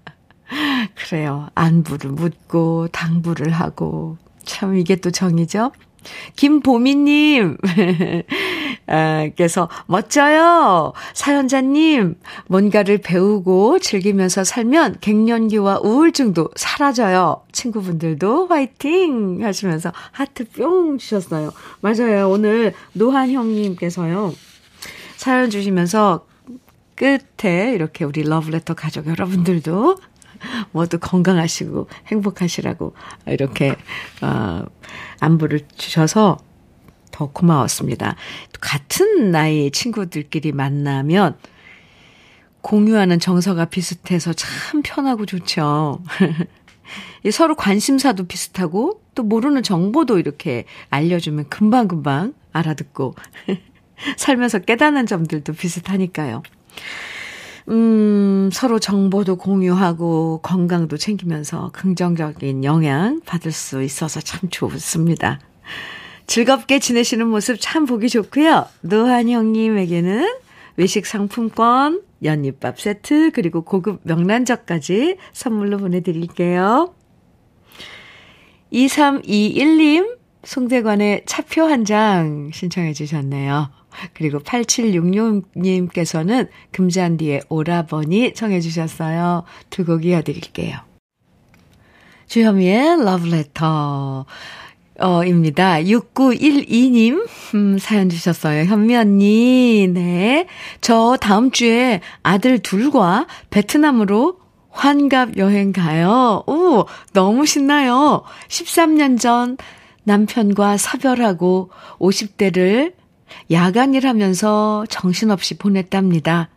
그래요. 0.96 1.50
안부를 1.56 2.12
묻고 2.12 2.88
당부를 2.94 3.52
하고 3.52 4.18
참 4.46 4.78
이게 4.78 4.96
또 4.96 5.12
정이죠. 5.12 5.74
김보미님, 6.38 7.58
아, 8.88 9.28
께서, 9.36 9.70
멋져요! 9.88 10.94
사연자님, 11.14 12.16
뭔가를 12.48 13.00
배우고 13.00 13.80
즐기면서 13.80 14.44
살면 14.44 14.98
갱년기와 15.02 15.80
우울증도 15.84 16.50
사라져요. 16.56 17.42
친구분들도 17.52 18.48
화이팅! 18.48 19.44
하시면서 19.44 19.92
하트 20.12 20.48
뿅 20.50 20.98
주셨어요. 20.98 21.52
맞아요. 21.82 22.30
오늘 22.30 22.74
노한 22.94 23.32
형님께서요, 23.32 24.34
사연 25.18 25.50
주시면서 25.50 26.26
끝에 26.96 27.74
이렇게 27.74 28.06
우리 28.06 28.24
러브레터 28.24 28.74
가족 28.74 29.08
여러분들도 29.08 29.98
모두 30.72 31.00
건강하시고 31.00 31.88
행복하시라고 32.08 32.94
이렇게 33.28 33.76
어, 34.22 34.64
안부를 35.20 35.62
주셔서 35.76 36.38
더 37.16 37.28
고마웠습니다. 37.28 38.18
같은 38.60 39.32
나이 39.32 39.72
친구들끼리 39.72 40.52
만나면 40.52 41.38
공유하는 42.60 43.20
정서가 43.20 43.66
비슷해서 43.66 44.34
참 44.34 44.82
편하고 44.84 45.26
좋죠. 45.26 46.04
서로 47.32 47.56
관심사도 47.56 48.26
비슷하고 48.26 49.02
또 49.16 49.24
모르는 49.24 49.64
정보도 49.64 50.20
이렇게 50.20 50.66
알려주면 50.90 51.48
금방금방 51.48 52.34
알아듣고 52.52 53.16
살면서 54.18 54.60
깨닫는 54.60 55.06
점들도 55.06 55.54
비슷하니까요. 55.54 56.44
음, 57.70 58.50
서로 58.52 58.78
정보도 58.78 59.38
공유하고 59.38 60.42
건강도 60.44 60.98
챙기면서 60.98 61.72
긍정적인 61.74 62.66
영향 62.66 63.22
받을 63.26 63.54
수 63.54 63.82
있어서 63.84 64.20
참 64.20 64.50
좋습니다. 64.50 65.40
즐겁게 66.28 66.80
지내시는 66.80 67.28
모습 67.28 67.58
참 67.60 67.86
보기 67.86 68.10
좋고요. 68.10 68.66
노한 68.82 69.30
형님에게는 69.30 70.28
외식 70.78 71.06
상품권, 71.06 72.02
연잎밥 72.24 72.80
세트, 72.80 73.32
그리고 73.32 73.62
고급 73.64 74.00
명란젓까지 74.04 75.18
선물로 75.34 75.78
보내드릴게요. 75.78 76.94
2321님, 78.74 80.18
송대관의 80.44 81.24
차표 81.26 81.64
한 81.64 81.86
장 81.86 82.50
신청해 82.54 82.94
주셨네요. 82.94 83.70
그리고 84.14 84.40
8766님께서는 84.40 86.50
금잔디의 86.72 87.44
오라버니 87.50 88.34
청해 88.34 88.60
주셨어요. 88.60 89.44
두 89.70 89.86
곡 89.86 90.04
이어드릴게요. 90.06 90.78
주현미의 92.28 93.04
러브레터. 93.06 94.26
어, 95.00 95.26
입니다. 95.26 95.76
6912님, 95.82 97.28
음, 97.56 97.78
사연 97.80 98.10
주셨어요. 98.10 98.64
현미 98.66 98.96
언니, 98.96 99.88
네. 99.92 100.48
저 100.80 101.18
다음 101.20 101.52
주에 101.52 102.02
아들 102.24 102.60
둘과 102.60 103.28
베트남으로 103.50 104.40
환갑 104.70 105.38
여행 105.38 105.72
가요. 105.74 106.44
오, 106.48 106.86
너무 107.14 107.46
신나요. 107.46 108.24
13년 108.48 109.20
전 109.20 109.58
남편과 110.04 110.78
사별하고 110.78 111.72
50대를 112.00 112.94
야간 113.52 113.94
일하면서 113.94 114.86
정신없이 114.90 115.58
보냈답니다. 115.58 116.50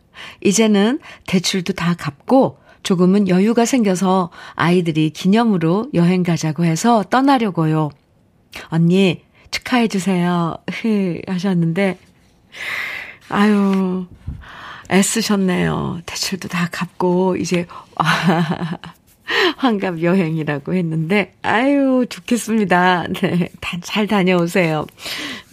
이제는 0.43 0.99
대출도 1.27 1.73
다 1.73 1.95
갚고 1.97 2.57
조금은 2.83 3.27
여유가 3.27 3.65
생겨서 3.65 4.29
아이들이 4.55 5.09
기념으로 5.09 5.87
여행 5.93 6.23
가자고 6.23 6.65
해서 6.65 7.03
떠나려고요. 7.09 7.89
언니, 8.69 9.23
축하해주세요. 9.51 10.57
하셨는데, 11.27 11.97
아유, 13.29 14.07
애쓰셨네요. 14.91 16.01
대출도 16.05 16.47
다 16.47 16.67
갚고, 16.71 17.35
이제, 17.37 17.65
아, 17.95 18.77
환갑 19.57 20.01
여행이라고 20.01 20.73
했는데, 20.73 21.33
아유, 21.43 22.05
좋겠습니다. 22.09 23.07
네, 23.21 23.49
잘 23.81 24.07
다녀오세요. 24.07 24.87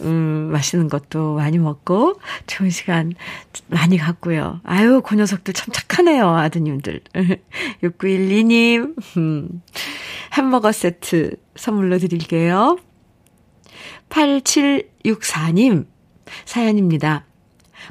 음, 0.01 0.49
맛있는 0.51 0.89
것도 0.89 1.35
많이 1.35 1.59
먹고, 1.59 2.19
좋은 2.47 2.69
시간 2.71 3.13
많이 3.67 3.97
갖고요. 3.97 4.61
아유, 4.63 5.01
그 5.05 5.15
녀석들 5.15 5.53
참 5.53 5.71
착하네요, 5.71 6.27
아드님들. 6.29 7.01
6912님, 7.83 8.95
음, 9.17 9.61
햄버거 10.33 10.71
세트 10.71 11.35
선물로 11.55 11.99
드릴게요. 11.99 12.77
8764님, 14.09 15.85
사연입니다. 16.45 17.25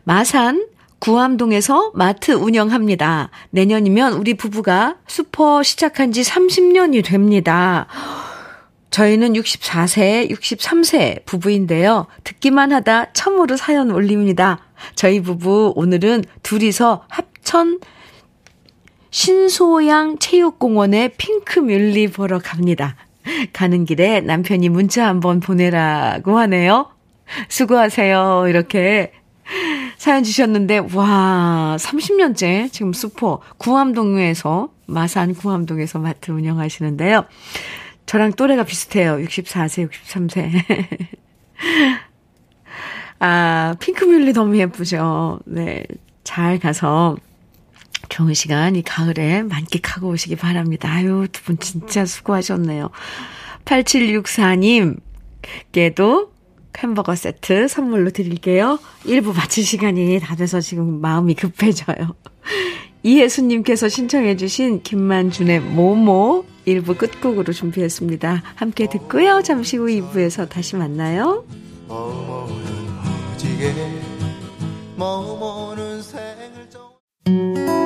마산 0.05 0.67
구암동에서 0.99 1.93
마트 1.95 2.33
운영합니다. 2.33 3.31
내년이면 3.51 4.15
우리 4.15 4.35
부부가 4.35 4.97
슈퍼 5.07 5.63
시작한 5.63 6.13
지 6.13 6.23
30년이 6.23 7.05
됩니다. 7.05 7.87
저희는 8.91 9.35
64세, 9.35 10.31
63세 10.31 11.25
부부인데요. 11.27 12.07
듣기만 12.25 12.73
하다 12.73 13.13
처음으로 13.13 13.57
사연 13.57 13.91
올립니다. 13.91 14.61
저희 14.95 15.21
부부 15.21 15.75
오늘은 15.77 16.25
둘이서 16.43 17.05
합천 17.09 17.81
신소양 19.11 20.19
체육공원에 20.19 21.09
핑크뮬리 21.17 22.09
보러 22.09 22.39
갑니다. 22.39 22.97
가는 23.53 23.85
길에 23.85 24.21
남편이 24.21 24.69
문자 24.69 25.07
한번 25.07 25.41
보내라고 25.41 26.39
하네요. 26.39 26.91
수고하세요. 27.49 28.47
이렇게 28.49 29.13
사연 29.97 30.23
주셨는데, 30.23 30.79
와, 30.95 31.77
30년째 31.79 32.71
지금 32.73 32.93
수포 32.93 33.41
구암동에서, 33.59 34.71
마산 34.87 35.35
구암동에서 35.35 35.99
마트 35.99 36.31
운영하시는데요. 36.31 37.25
저랑 38.07 38.33
또래가 38.35 38.65
비슷해요. 38.65 39.17
64세, 39.17 39.91
63세. 39.91 40.63
아, 43.19 43.75
핑크뮬리 43.81 44.33
너무 44.33 44.57
예쁘죠. 44.59 45.41
네. 45.47 45.85
잘 46.23 46.59
가서 46.59 47.17
좋은 48.17 48.33
시간 48.33 48.77
이 48.77 48.83
가을에 48.83 49.43
만끽하고 49.43 50.09
오시기 50.09 50.37
바랍니다. 50.37 50.91
아유, 50.91 51.27
두 51.31 51.43
분 51.43 51.59
진짜 51.59 52.07
수고하셨네요. 52.07 52.89
8764님께도 53.67 56.31
햄버거 56.79 57.15
세트 57.15 57.69
선물로 57.69 58.13
드릴게요. 58.13 58.79
1부 59.05 59.37
마칠 59.37 59.65
시간이 59.65 60.19
다 60.21 60.35
돼서 60.35 60.63
지금 60.63 61.03
마음이 61.03 61.35
급해져요. 61.35 62.15
이혜수님께서 63.03 63.91
신청해주신 63.91 64.83
김만준의 64.83 65.61
모모 65.61 66.47
1부 66.67 66.97
끝곡으로 66.97 67.53
준비했습니다. 67.53 68.43
함께 68.55 68.89
듣고요. 68.89 69.43
잠시 69.43 69.77
후 69.77 69.89
2부에서 69.89 70.49
다시 70.49 70.77
만나요. 70.77 71.45
혼자라 77.27 77.86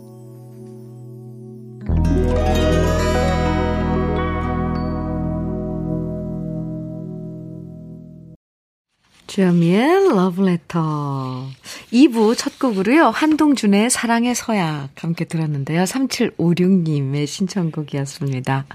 주현미의 9.31 10.09
러브레터. 10.09 11.47
2부 11.93 12.37
첫 12.37 12.59
곡으로요. 12.59 13.11
한동준의 13.11 13.89
사랑의 13.89 14.35
서약 14.35 14.89
함께 14.97 15.23
들었는데요. 15.23 15.85
3756님의 15.85 17.27
신청곡이었습니다. 17.27 18.65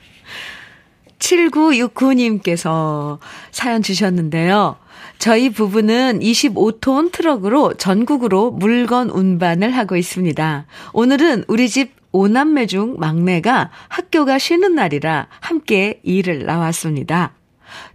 7969님께서 1.19 3.19
사연 3.51 3.83
주셨는데요. 3.83 4.77
저희 5.19 5.51
부부는 5.51 6.21
25톤 6.21 7.13
트럭으로 7.13 7.75
전국으로 7.75 8.51
물건 8.51 9.11
운반을 9.11 9.77
하고 9.77 9.95
있습니다. 9.95 10.65
오늘은 10.95 11.45
우리 11.49 11.69
집 11.69 11.93
오남매 12.13 12.65
중 12.65 12.97
막내가 12.99 13.71
학교가 13.89 14.39
쉬는 14.39 14.75
날이라 14.75 15.27
함께 15.39 16.01
일을 16.03 16.47
나왔습니다. 16.47 17.35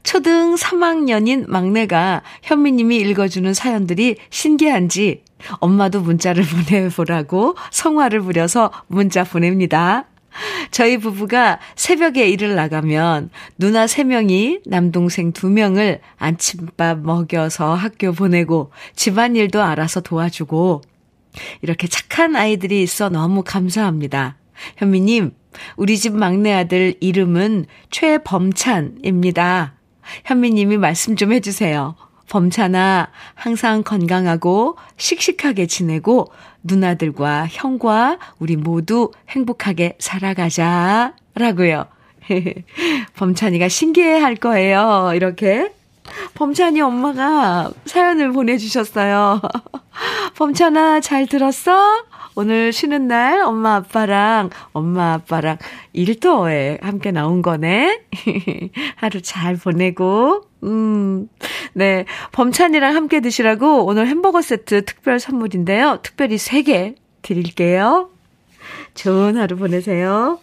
초등 0.03 0.55
3학년인 0.55 1.49
막내가 1.49 2.21
현미님이 2.43 2.97
읽어주는 2.97 3.53
사연들이 3.53 4.17
신기한지 4.29 5.23
엄마도 5.59 6.01
문자를 6.01 6.43
보내보라고 6.67 7.55
성화를 7.71 8.21
부려서 8.21 8.71
문자 8.87 9.23
보냅니다. 9.23 10.05
저희 10.71 10.97
부부가 10.97 11.59
새벽에 11.75 12.29
일을 12.29 12.55
나가면 12.55 13.29
누나 13.57 13.85
3명이 13.85 14.61
남동생 14.65 15.33
2명을 15.33 15.99
아침밥 16.17 16.99
먹여서 16.99 17.73
학교 17.75 18.13
보내고 18.13 18.71
집안일도 18.95 19.61
알아서 19.61 19.99
도와주고 19.99 20.81
이렇게 21.61 21.87
착한 21.87 22.35
아이들이 22.35 22.81
있어 22.81 23.09
너무 23.09 23.43
감사합니다. 23.43 24.37
현미님, 24.77 25.31
우리 25.75 25.97
집 25.97 26.15
막내 26.15 26.53
아들 26.53 26.95
이름은 26.99 27.65
최범찬입니다. 27.89 29.73
현미님이 30.25 30.77
말씀 30.77 31.15
좀 31.15 31.33
해주세요. 31.33 31.95
범찬아, 32.29 33.09
항상 33.35 33.83
건강하고 33.83 34.77
씩씩하게 34.95 35.65
지내고 35.65 36.31
누나들과 36.63 37.47
형과 37.49 38.19
우리 38.39 38.55
모두 38.55 39.11
행복하게 39.29 39.97
살아가자. 39.99 41.13
라고요. 41.35 41.87
범찬이가 43.17 43.67
신기해 43.67 44.19
할 44.19 44.35
거예요. 44.35 45.11
이렇게. 45.13 45.73
범찬이 46.33 46.81
엄마가 46.81 47.71
사연을 47.85 48.31
보내주셨어요. 48.31 49.41
범찬아, 50.37 51.01
잘 51.01 51.27
들었어? 51.27 52.05
오늘 52.35 52.71
쉬는 52.71 53.07
날 53.07 53.41
엄마 53.41 53.75
아빠랑 53.75 54.49
엄마 54.71 55.13
아빠랑 55.13 55.57
일터에 55.93 56.77
함께 56.81 57.11
나온 57.11 57.41
거네. 57.41 58.01
하루 58.95 59.21
잘 59.21 59.57
보내고 59.57 60.43
음. 60.63 61.27
네. 61.73 62.05
범찬이랑 62.31 62.95
함께 62.95 63.19
드시라고 63.19 63.85
오늘 63.85 64.07
햄버거 64.07 64.41
세트 64.41 64.85
특별 64.85 65.19
선물인데요. 65.19 65.99
특별히 66.03 66.37
3개 66.37 66.95
드릴게요. 67.21 68.09
좋은 68.93 69.37
하루 69.37 69.57
보내세요. 69.57 70.39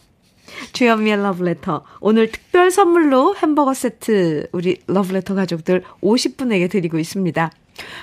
주현미의 0.72 1.22
러브레터. 1.22 1.84
오늘 2.00 2.30
특별 2.30 2.70
선물로 2.70 3.37
햄버거 3.37 3.74
세트 3.74 4.48
우리 4.52 4.78
러브레터 4.87 5.34
가족들 5.34 5.82
50분에게 6.02 6.70
드리고 6.70 6.98
있습니다. 6.98 7.50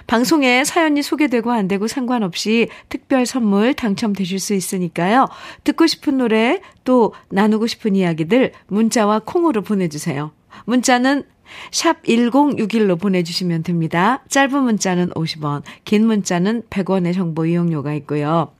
방송에 0.07 0.63
사연이 0.63 1.01
소개되고 1.01 1.51
안 1.51 1.67
되고 1.67 1.87
상관없이 1.87 2.69
특별 2.89 3.25
선물 3.25 3.73
당첨되실 3.73 4.39
수 4.39 4.53
있으니까요. 4.53 5.27
듣고 5.63 5.87
싶은 5.87 6.17
노래 6.17 6.61
또 6.83 7.13
나누고 7.29 7.67
싶은 7.67 7.95
이야기들 7.95 8.53
문자와 8.67 9.21
콩으로 9.25 9.61
보내주세요. 9.61 10.31
문자는 10.65 11.23
샵 11.71 12.01
1061로 12.03 12.99
보내주시면 12.99 13.63
됩니다. 13.63 14.23
짧은 14.29 14.63
문자는 14.63 15.09
50원, 15.09 15.63
긴 15.83 16.07
문자는 16.07 16.63
100원의 16.69 17.13
정보 17.13 17.45
이용료가 17.45 17.93
있고요. 17.95 18.51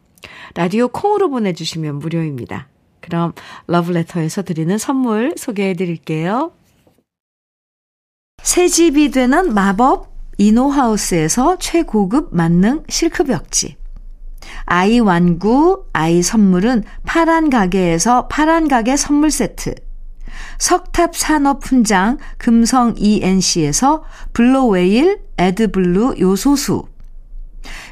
라디오 0.55 0.87
콩으로 0.87 1.29
보내주시면 1.29 1.99
무료입니다. 1.99 2.67
그럼 3.05 3.33
러브레터에서 3.67 4.41
드리는 4.41 4.75
선물 4.79 5.35
소개해 5.37 5.75
드릴게요. 5.75 6.51
새 8.41 8.67
집이 8.67 9.11
되는 9.11 9.53
마법 9.53 10.11
이노하우스에서 10.37 11.57
최고급 11.59 12.35
만능 12.35 12.83
실크벽지. 12.89 13.77
아이 14.65 14.99
완구, 14.99 15.85
아이 15.93 16.23
선물은 16.23 16.83
파란 17.05 17.49
가게에서 17.49 18.27
파란 18.27 18.67
가게 18.67 18.97
선물 18.97 19.29
세트. 19.29 19.75
석탑 20.57 21.15
산업 21.15 21.63
훈장 21.63 22.17
금성 22.37 22.95
ENC에서 22.97 24.03
블로웨일 24.33 25.21
에드블루 25.37 26.15
요소수. 26.19 26.87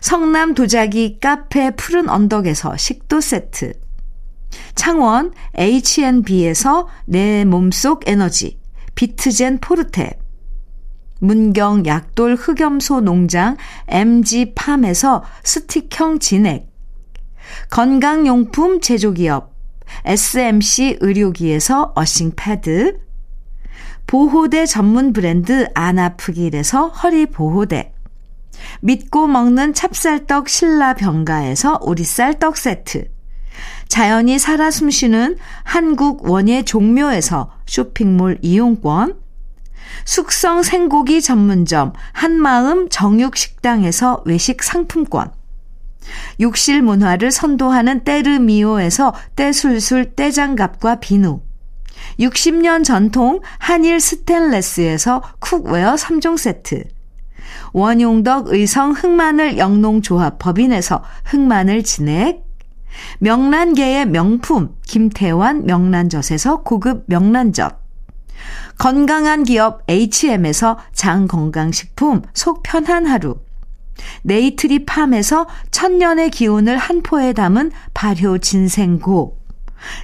성남 0.00 0.54
도자기 0.54 1.18
카페 1.20 1.70
푸른 1.70 2.08
언덕에서 2.08 2.76
식도 2.76 3.20
세트. 3.20 3.72
창원 4.74 5.32
H&B에서 5.56 6.88
내 7.06 7.44
몸속 7.44 8.08
에너지 8.08 8.58
비트젠 8.94 9.58
포르테. 9.58 10.18
문경 11.20 11.86
약돌 11.86 12.34
흑염소 12.34 13.00
농장 13.00 13.56
MG팜에서 13.88 15.24
스틱형 15.42 16.18
진액. 16.18 16.70
건강용품 17.70 18.80
제조기업 18.80 19.54
SMC 20.04 20.98
의료기에서 21.00 21.92
어싱 21.94 22.32
패드. 22.36 23.00
보호대 24.06 24.66
전문 24.66 25.12
브랜드 25.12 25.66
아나프길에서 25.74 26.88
허리 26.88 27.26
보호대. 27.26 27.95
믿고 28.80 29.26
먹는 29.26 29.74
찹쌀떡 29.74 30.48
신라 30.48 30.94
병가에서 30.94 31.78
오리쌀 31.82 32.38
떡 32.38 32.56
세트. 32.56 33.08
자연이 33.88 34.38
살아 34.38 34.70
숨쉬는 34.70 35.36
한국 35.64 36.28
원예 36.28 36.64
종묘에서 36.64 37.52
쇼핑몰 37.66 38.38
이용권. 38.42 39.16
숙성 40.04 40.62
생고기 40.62 41.22
전문점 41.22 41.92
한마음 42.12 42.88
정육식당에서 42.88 44.22
외식 44.26 44.62
상품권. 44.62 45.30
욕실 46.40 46.82
문화를 46.82 47.30
선도하는 47.30 48.04
때르미오에서 48.04 49.14
때술술 49.34 50.12
때장갑과 50.14 50.96
비누. 51.00 51.40
60년 52.20 52.84
전통 52.84 53.40
한일 53.58 54.00
스텐레스에서 54.00 55.22
cookware 55.40 55.94
3종 55.94 56.38
세트. 56.38 56.84
원용덕 57.72 58.48
의성 58.48 58.92
흑마늘 58.92 59.58
영농조합 59.58 60.38
법인에서 60.38 61.02
흑마늘 61.24 61.82
진액. 61.82 62.44
명란계의 63.18 64.06
명품 64.06 64.74
김태환 64.86 65.66
명란젓에서 65.66 66.62
고급 66.62 67.04
명란젓. 67.06 67.78
건강한 68.78 69.44
기업 69.44 69.82
H&M에서 69.88 70.78
장건강식품 70.92 72.22
속 72.34 72.62
편한 72.62 73.06
하루. 73.06 73.36
네이트리 74.22 74.84
팜에서 74.84 75.46
천년의 75.70 76.30
기운을 76.30 76.76
한 76.76 77.02
포에 77.02 77.32
담은 77.32 77.70
발효 77.94 78.38
진생고. 78.38 79.38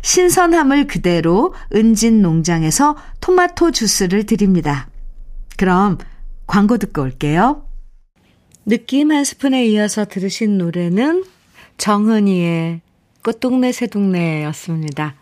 신선함을 0.03 0.87
그대로 0.87 1.55
은진 1.75 2.23
농장에서 2.23 2.97
토마토 3.21 3.71
주스를 3.73 4.25
드립니다. 4.25 4.89
그럼 5.57 5.99
광고 6.53 6.77
듣고 6.77 7.01
올게요. 7.01 7.67
느낌 8.67 9.11
한 9.11 9.25
스푼에 9.25 9.65
이어서 9.69 10.05
들으신 10.05 10.59
노래는 10.59 11.25
정은이의 11.79 12.83
꽃동네 13.25 13.73
새동네였습니다. 13.73 15.15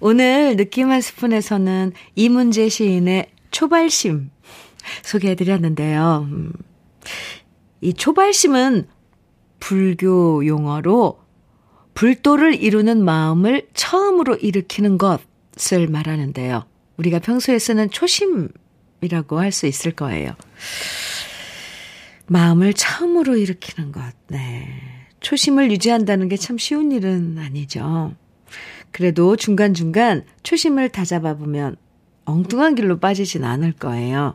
오늘 0.00 0.56
느낌 0.56 0.90
한 0.90 1.00
스푼에서는 1.00 1.92
이문재 2.16 2.68
시인의 2.68 3.30
초발심 3.52 4.32
소개해드렸는데요. 5.04 6.26
음, 6.32 6.52
이 7.80 7.94
초발심은 7.94 8.88
불교 9.60 10.44
용어로 10.44 11.20
불도를 11.94 12.60
이루는 12.60 13.04
마음을 13.04 13.68
처음으로 13.72 14.34
일으키는 14.34 14.98
것을 14.98 15.86
말하는데요. 15.86 16.64
우리가 16.96 17.20
평소에 17.20 17.60
쓰는 17.60 17.88
초심 17.88 18.48
이라고 19.00 19.38
할 19.40 19.52
수 19.52 19.66
있을 19.66 19.92
거예요. 19.92 20.32
마음을 22.26 22.72
처음으로 22.74 23.36
일으키는 23.36 23.92
것, 23.92 24.02
네. 24.28 24.68
초심을 25.20 25.70
유지한다는 25.70 26.28
게 26.28 26.36
참 26.36 26.58
쉬운 26.58 26.92
일은 26.92 27.38
아니죠. 27.38 28.14
그래도 28.90 29.36
중간중간 29.36 30.24
초심을 30.42 30.88
다잡아 30.90 31.34
보면 31.34 31.76
엉뚱한 32.24 32.74
길로 32.74 32.98
빠지진 32.98 33.44
않을 33.44 33.72
거예요. 33.72 34.34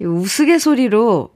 우스갯소리로 0.00 1.32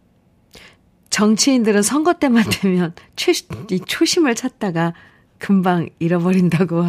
정치인들은 1.11 1.83
선거 1.83 2.15
때만 2.15 2.45
되면 2.51 2.95
초, 3.15 3.31
이 3.71 3.81
초심을 3.81 4.35
찾다가 4.35 4.95
금방 5.39 5.89
잃어버린다고 5.99 6.85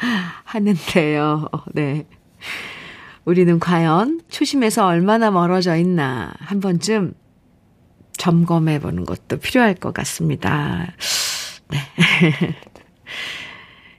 하는데요. 0.44 1.48
네. 1.72 2.06
우리는 3.24 3.58
과연 3.58 4.20
초심에서 4.28 4.86
얼마나 4.86 5.30
멀어져 5.30 5.76
있나 5.76 6.32
한 6.38 6.60
번쯤 6.60 7.14
점검해 8.16 8.80
보는 8.80 9.04
것도 9.04 9.38
필요할 9.38 9.74
것 9.74 9.94
같습니다. 9.94 10.92
네. 11.68 11.78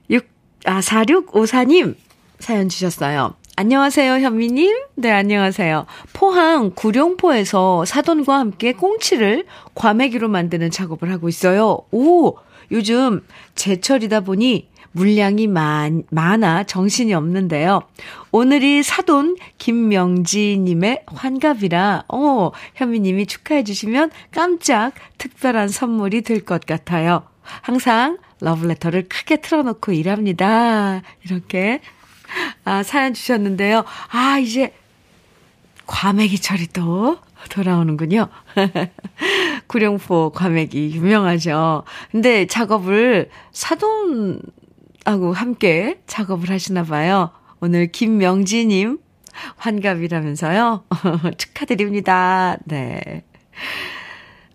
6, 0.10 0.28
아, 0.66 0.80
4654님 0.80 1.96
사연 2.40 2.70
주셨어요. 2.70 3.36
안녕하세요, 3.56 4.14
현미님. 4.14 4.76
네, 4.96 5.12
안녕하세요. 5.12 5.86
포항 6.14 6.72
구룡포에서 6.74 7.86
사돈과 7.86 8.40
함께 8.40 8.74
꽁치를 8.74 9.46
과메기로 9.76 10.30
만드는 10.30 10.72
작업을 10.72 11.12
하고 11.12 11.30
있어요. 11.30 11.80
오, 11.92 12.38
요즘 12.72 13.22
제철이다 13.56 14.22
보니 14.22 14.70
물량이 14.94 15.48
많, 15.48 16.04
많아 16.10 16.64
정신이 16.64 17.14
없는데요. 17.14 17.82
오늘이 18.32 18.84
사돈 18.84 19.38
김명지님의 19.58 21.04
환갑이라, 21.08 22.06
어, 22.10 22.52
현미님이 22.76 23.26
축하해 23.26 23.64
주시면 23.64 24.12
깜짝 24.32 24.94
특별한 25.18 25.70
선물이 25.70 26.22
될 26.22 26.42
것 26.42 26.66
같아요. 26.66 27.24
항상 27.42 28.18
러브레터를 28.42 29.08
크게 29.08 29.38
틀어놓고 29.42 29.92
일합니다. 29.94 31.02
이렇게 31.24 31.82
아, 32.64 32.82
사연 32.84 33.14
주셨는데요. 33.14 33.84
아, 34.10 34.38
이제 34.40 34.74
과메기철이 35.86 36.68
또 36.68 37.18
돌아오는군요. 37.50 38.28
구룡포 39.68 40.32
과메기 40.32 40.92
유명하죠. 40.96 41.84
근데 42.12 42.46
작업을 42.48 43.30
사돈 43.52 44.42
하고 45.06 45.34
함께 45.34 46.00
작업을 46.08 46.50
하시나 46.50 46.84
봐요. 46.84 47.32
오늘 47.60 47.88
김명지님 47.92 49.00
환갑이라면서요. 49.58 50.86
축하드립니다. 51.38 52.58
네. 52.66 53.24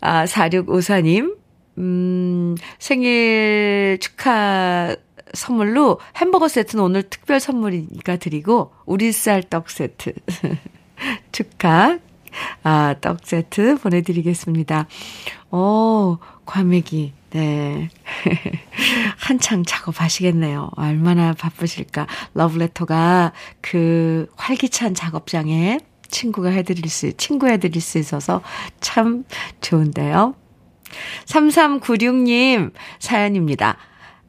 아, 0.01 0.25
4654님, 0.25 1.37
음, 1.79 2.55
생일 2.79 3.99
축하 4.01 4.95
선물로 5.35 6.01
햄버거 6.17 6.49
세트는 6.49 6.83
오늘 6.83 7.03
특별 7.03 7.41
선물이니까 7.41 8.17
드리고, 8.17 8.73
우리 8.85 9.13
쌀 9.13 9.43
떡 9.43 9.71
세트. 9.71 10.13
축하. 11.33 11.99
아, 12.63 12.95
떡 13.01 13.19
세트 13.25 13.79
보내드리겠습니다. 13.79 14.87
오, 15.51 16.19
과메기. 16.45 17.13
네. 17.37 17.91
한창 19.21 19.63
작업하시겠네요. 19.63 20.71
얼마나 20.75 21.35
바쁘실까. 21.35 22.07
러브레터가 22.33 23.33
그 23.61 24.27
활기찬 24.37 24.95
작업장에 24.95 25.81
친구가 26.09 26.49
해드릴 26.49 26.89
수, 26.89 27.13
친구 27.19 27.47
해드릴 27.47 27.83
수 27.83 27.99
있어서 27.99 28.41
참 28.81 29.25
좋은데요. 29.61 30.35
3396님 31.27 32.73
사연입니다. 33.01 33.77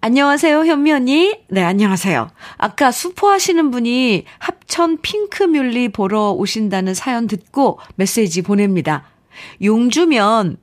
안녕하세요, 0.01 0.65
현미 0.65 0.91
언니. 0.91 1.39
네, 1.47 1.63
안녕하세요. 1.63 2.29
아까 2.57 2.91
수포 2.91 3.29
하시는 3.29 3.71
분이 3.71 4.25
합천 4.39 4.97
핑크뮬리 5.01 5.89
보러 5.89 6.31
오신다는 6.31 6.93
사연 6.93 7.27
듣고 7.27 7.79
메시지 7.95 8.41
보냅니다. 8.41 9.05
용주면 9.63 10.57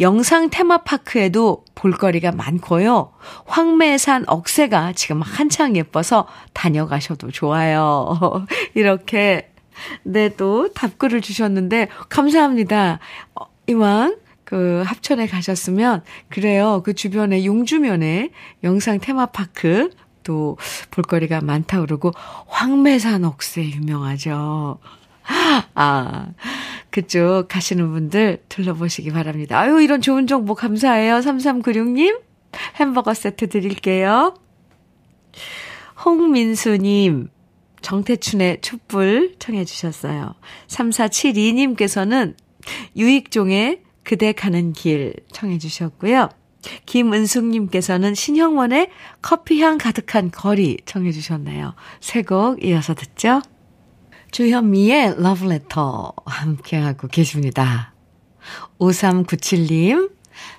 영상 0.00 0.50
테마파크에도 0.50 1.64
볼거리가 1.74 2.32
많고요. 2.32 3.12
황매산 3.46 4.24
억새가 4.26 4.92
지금 4.92 5.22
한창 5.22 5.76
예뻐서 5.76 6.26
다녀가셔도 6.52 7.30
좋아요. 7.30 8.46
이렇게, 8.74 9.50
네, 10.02 10.28
또 10.36 10.72
답글을 10.72 11.20
주셨는데, 11.20 11.88
감사합니다. 12.08 12.98
어, 13.34 13.46
이왕 13.66 14.16
그 14.44 14.82
합천에 14.86 15.26
가셨으면 15.26 16.04
그래요. 16.28 16.80
그 16.84 16.94
주변에 16.94 17.44
용주면에 17.44 18.30
영상 18.62 19.00
테마파크 19.00 19.90
또 20.22 20.56
볼거리가 20.92 21.40
많다 21.40 21.80
그러고 21.80 22.12
황매산 22.46 23.24
옥새 23.24 23.64
유명하죠. 23.64 24.78
아, 25.74 26.26
그쪽 26.96 27.48
가시는 27.48 27.92
분들 27.92 28.42
들러보시기 28.48 29.10
바랍니다. 29.10 29.60
아유, 29.60 29.82
이런 29.82 30.00
좋은 30.00 30.26
정보 30.26 30.54
감사해요. 30.54 31.16
3396님. 31.18 32.22
햄버거 32.76 33.12
세트 33.12 33.50
드릴게요. 33.50 34.32
홍민수님, 36.02 37.28
정태춘의 37.82 38.62
촛불 38.62 39.34
청해 39.38 39.66
주셨어요. 39.66 40.36
3472님께서는 40.68 42.34
유익종의 42.96 43.82
그대 44.02 44.32
가는 44.32 44.72
길 44.72 45.12
청해 45.32 45.58
주셨고요. 45.58 46.30
김은숙님께서는 46.86 48.14
신형원의 48.14 48.88
커피향 49.20 49.76
가득한 49.76 50.30
거리 50.30 50.78
청해 50.86 51.12
주셨네요. 51.12 51.74
세 52.00 52.22
곡 52.22 52.64
이어서 52.64 52.94
듣죠. 52.94 53.42
주현미의 54.36 55.14
러브레터 55.22 56.12
함께하고 56.26 57.08
계십니다. 57.08 57.94
5397님 58.78 60.10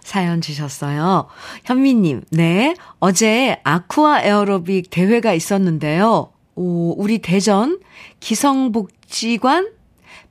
사연 0.01 0.41
주셨어요. 0.41 1.27
현미님, 1.63 2.23
네. 2.31 2.73
어제 2.97 3.61
아쿠아 3.63 4.23
에어로빅 4.23 4.89
대회가 4.89 5.31
있었는데요. 5.35 6.31
오, 6.55 6.95
우리 6.97 7.19
대전 7.19 7.79
기성복지관 8.19 9.69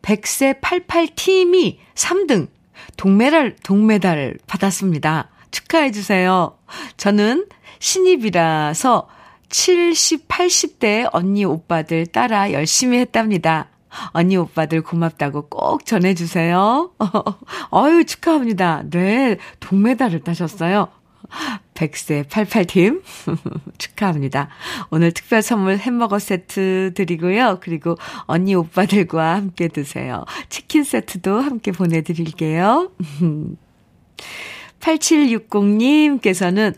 100세 0.02 0.61
88팀이 0.61 1.76
3등 1.94 2.48
동메달, 2.96 3.54
동메달 3.62 4.38
받았습니다. 4.48 5.30
축하해주세요. 5.52 6.59
저는 6.96 7.46
신입이라서 7.78 9.06
70, 9.48 10.28
80대 10.28 11.09
언니 11.12 11.44
오빠들 11.44 12.06
따라 12.06 12.52
열심히 12.52 12.98
했답니다. 12.98 13.68
언니 14.09 14.37
오빠들 14.37 14.82
고맙다고 14.82 15.48
꼭 15.48 15.87
전해주세요. 15.87 16.92
어유 17.72 18.04
축하합니다. 18.04 18.82
네, 18.90 19.38
동메달을 19.61 20.20
따셨어요. 20.20 20.88
100세 21.74 22.24
88팀 22.28 23.02
축하합니다. 23.78 24.48
오늘 24.90 25.12
특별 25.12 25.42
선물 25.42 25.76
햄버거 25.78 26.18
세트 26.18 26.92
드리고요. 26.94 27.59
그리고 27.61 27.96
언니 28.26 28.54
오빠들과 28.54 29.35
함께 29.35 29.68
드세요. 29.68 30.24
치킨 30.48 30.85
세트도 30.85 31.40
함께 31.40 31.72
보내드릴게요. 31.72 32.90
8760님께서는 34.80 36.76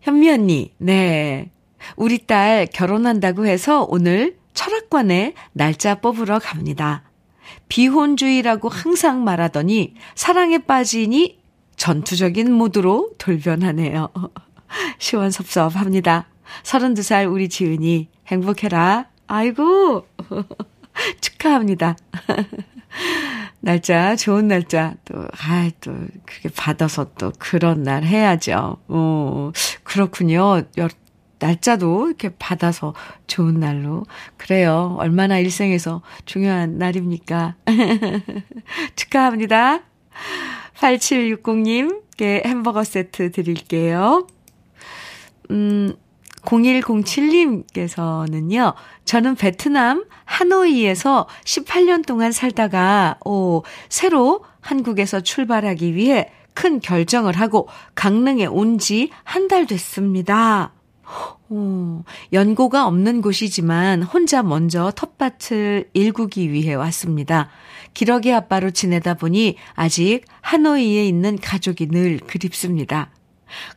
현미 0.00 0.30
언니, 0.30 0.72
네. 0.78 1.50
우리 1.94 2.18
딸 2.26 2.66
결혼한다고 2.66 3.46
해서 3.46 3.86
오늘 3.88 4.36
철학관에 4.54 5.34
날짜 5.52 5.96
뽑으러 5.96 6.38
갑니다. 6.38 7.02
비혼주의라고 7.68 8.68
항상 8.68 9.22
말하더니 9.24 9.94
사랑에 10.14 10.58
빠지니 10.58 11.38
전투적인 11.76 12.52
모드로 12.52 13.10
돌변하네요. 13.18 14.08
시원섭섭합니다. 14.98 16.26
32살 16.62 17.30
우리 17.30 17.48
지은이 17.48 18.08
행복해라. 18.28 19.06
아이고 19.26 20.06
축하합니다. 21.20 21.96
날짜, 23.60 24.14
좋은 24.16 24.48
날짜, 24.48 24.94
또, 25.04 25.26
아, 25.38 25.70
또, 25.80 25.92
그게 26.24 26.48
받아서 26.48 27.12
또 27.18 27.32
그런 27.38 27.82
날 27.82 28.04
해야죠. 28.04 28.78
어, 28.86 29.50
그렇군요. 29.82 30.62
날짜도 31.38 32.08
이렇게 32.08 32.30
받아서 32.38 32.94
좋은 33.26 33.60
날로. 33.60 34.04
그래요. 34.36 34.96
얼마나 34.98 35.38
일생에서 35.38 36.02
중요한 36.24 36.78
날입니까? 36.78 37.54
축하합니다. 38.96 39.80
8760님께 40.78 42.44
햄버거 42.46 42.82
세트 42.84 43.32
드릴게요. 43.32 44.26
음, 45.50 45.94
0107님께서는요, 46.42 48.74
저는 49.04 49.34
베트남 49.36 50.04
하노이에서 50.24 51.26
18년 51.44 52.06
동안 52.06 52.32
살다가, 52.32 53.18
오, 53.24 53.62
새로 53.88 54.44
한국에서 54.60 55.20
출발하기 55.20 55.94
위해 55.94 56.30
큰 56.54 56.80
결정을 56.80 57.38
하고 57.38 57.68
강릉에 57.94 58.46
온 58.46 58.78
지 58.78 59.10
한 59.24 59.48
달 59.48 59.66
됐습니다. 59.66 60.72
오, 61.48 62.02
연고가 62.32 62.86
없는 62.86 63.22
곳이지만 63.22 64.02
혼자 64.02 64.42
먼저 64.42 64.90
텃밭을 64.90 65.90
일구기 65.92 66.50
위해 66.52 66.74
왔습니다. 66.74 67.48
기러기 67.94 68.32
아빠로 68.32 68.72
지내다 68.72 69.14
보니 69.14 69.56
아직 69.74 70.22
하노이에 70.40 71.06
있는 71.06 71.38
가족이 71.38 71.86
늘 71.88 72.18
그립습니다. 72.18 73.10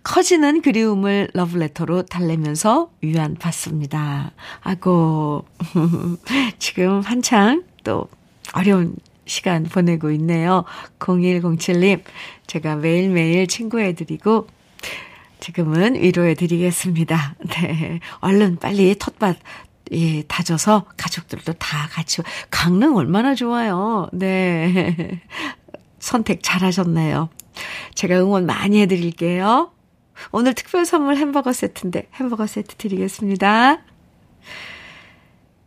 커지는 0.03 0.61
그리움을 0.61 1.29
러브레터로 1.33 2.03
달래면서 2.03 2.91
위안 3.01 3.35
받습니다. 3.35 4.31
아고, 4.61 5.45
지금 6.57 7.01
한창 7.01 7.63
또 7.83 8.07
어려운 8.53 8.95
시간 9.25 9.63
보내고 9.63 10.11
있네요. 10.11 10.65
0107님, 10.97 12.01
제가 12.47 12.77
매일매일 12.77 13.45
친구해드리고, 13.45 14.47
지금은 15.39 15.95
위로해 15.95 16.33
드리겠습니다. 16.33 17.35
네. 17.49 17.99
얼른 18.19 18.57
빨리 18.57 18.95
텃밭, 18.97 19.37
예, 19.91 20.23
다져서 20.23 20.85
가족들도 20.97 21.53
다 21.53 21.87
같이, 21.91 22.21
강릉 22.49 22.97
얼마나 22.97 23.35
좋아요. 23.35 24.09
네. 24.13 25.21
선택 25.99 26.41
잘 26.43 26.63
하셨네요. 26.63 27.29
제가 27.95 28.19
응원 28.19 28.45
많이 28.45 28.81
해 28.81 28.85
드릴게요. 28.85 29.71
오늘 30.31 30.53
특별 30.53 30.85
선물 30.85 31.17
햄버거 31.17 31.53
세트인데 31.53 32.09
햄버거 32.15 32.45
세트 32.45 32.75
드리겠습니다. 32.75 33.79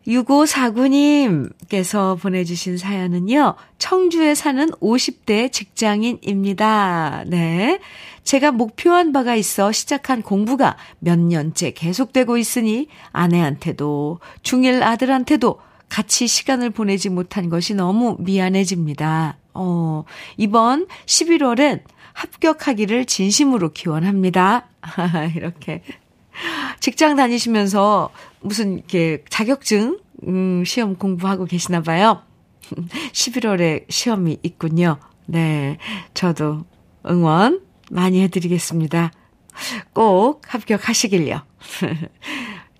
6549님께서 0.07 2.21
보내주신 2.21 2.77
사연은요, 2.77 3.55
청주에 3.79 4.35
사는 4.35 4.69
50대 4.71 5.51
직장인입니다. 5.53 7.25
네. 7.27 7.81
제가 8.25 8.53
목표한 8.53 9.13
바가 9.13 9.35
있어 9.35 9.73
시작한 9.73 10.23
공부가 10.23 10.77
몇 10.99 11.19
년째 11.19 11.73
계속되고 11.73 12.39
있으니 12.39 12.89
아내한테도 13.13 14.21
중일 14.43 14.83
아들한테도 14.83 15.59
같이 15.89 16.27
시간을 16.27 16.71
보내지 16.71 17.11
못한 17.11 17.51
것이 17.51 17.75
너무 17.75 18.17
미안해집니다. 18.19 19.37
어, 19.55 20.05
이번 20.39 20.87
11월엔 21.05 21.83
합격하기를 22.15 23.05
진심으로 23.05 23.73
기원합니다. 23.73 24.69
이렇게. 25.37 25.83
직장 26.81 27.17
다니시면서 27.17 28.11
무슨 28.41 28.79
이렇게 28.79 29.23
자격증, 29.29 29.99
음, 30.27 30.65
시험 30.65 30.97
공부하고 30.97 31.45
계시나 31.45 31.83
봐요. 31.83 32.23
11월에 33.13 33.85
시험이 33.91 34.39
있군요. 34.43 34.99
네. 35.27 35.79
저도 36.15 36.65
응원 37.07 37.61
많이 37.93 38.23
해드리겠습니다. 38.23 39.13
꼭 39.93 40.43
합격하시길요. 40.49 41.43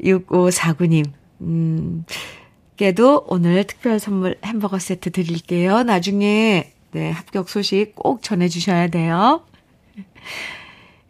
6549님, 0.01 1.05
음, 1.43 2.05
께도 2.77 3.27
오늘 3.29 3.65
특별 3.65 4.01
선물 4.01 4.39
햄버거 4.45 4.79
세트 4.79 5.11
드릴게요. 5.13 5.83
나중에, 5.83 6.73
네, 6.93 7.11
합격 7.11 7.49
소식 7.51 7.95
꼭 7.95 8.23
전해주셔야 8.23 8.89
돼요. 8.89 9.45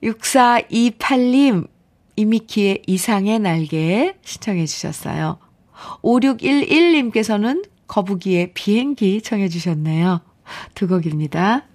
6428님, 0.02 1.68
이미키의 2.16 2.82
이상의 2.86 3.38
날개 3.38 4.14
신청해 4.22 4.66
주셨어요. 4.66 5.38
5611님께서는 6.02 7.64
거북이의 7.86 8.52
비행기 8.52 9.22
청해 9.22 9.48
주셨네요. 9.48 10.20
두 10.74 10.88
곡입니다. 10.88 11.66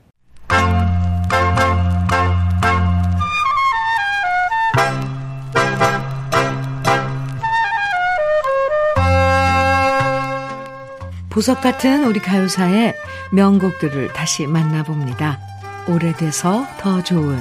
보석 11.38 11.62
같은 11.62 12.04
우리 12.06 12.20
가요사의 12.20 12.96
명곡들을 13.32 14.12
다시 14.12 14.48
만나봅니다. 14.48 15.40
오래돼서 15.88 16.66
더 16.80 17.04
좋은 17.04 17.40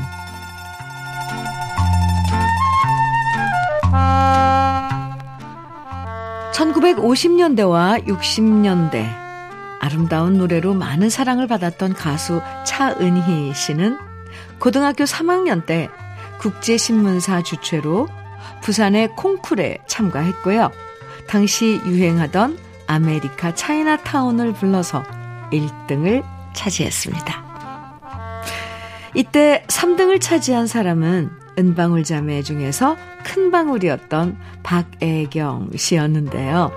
1950년대와 6.53 8.07
60년대 8.07 9.09
아름다운 9.81 10.37
노래로 10.37 10.75
많은 10.75 11.09
사랑을 11.09 11.47
받았던 11.47 11.95
가수 11.95 12.43
차은희 12.67 13.55
씨는 13.55 13.97
고등학교 14.59 15.05
3학년 15.05 15.65
때 15.65 15.89
국제신문사 16.41 17.43
주최로 17.43 18.09
부산의 18.61 19.17
콩쿨에 19.17 19.79
참가했고요. 19.87 20.71
당시 21.27 21.81
유행하던 21.87 22.66
아메리카 22.87 23.55
차이나타운을 23.55 24.53
불러서 24.55 25.03
1등을 25.53 26.25
차지했습니다. 26.55 27.45
이때 29.15 29.65
3등을 29.69 30.21
차지한 30.21 30.67
사람은 30.67 31.31
은방울 31.59 32.05
자매 32.05 32.43
중에서 32.43 32.97
큰 33.25 33.51
방울이었던 33.51 34.39
박애경 34.63 35.71
씨였는데요. 35.75 36.71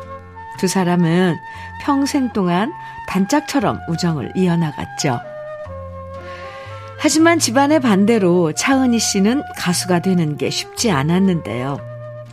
두 0.57 0.67
사람은 0.67 1.35
평생 1.81 2.31
동안 2.31 2.71
단짝처럼 3.07 3.79
우정을 3.89 4.33
이어나갔죠. 4.35 5.19
하지만 6.97 7.39
집안의 7.39 7.79
반대로 7.79 8.51
차은희 8.53 8.99
씨는 8.99 9.41
가수가 9.57 9.99
되는 9.99 10.37
게 10.37 10.49
쉽지 10.49 10.91
않았는데요. 10.91 11.79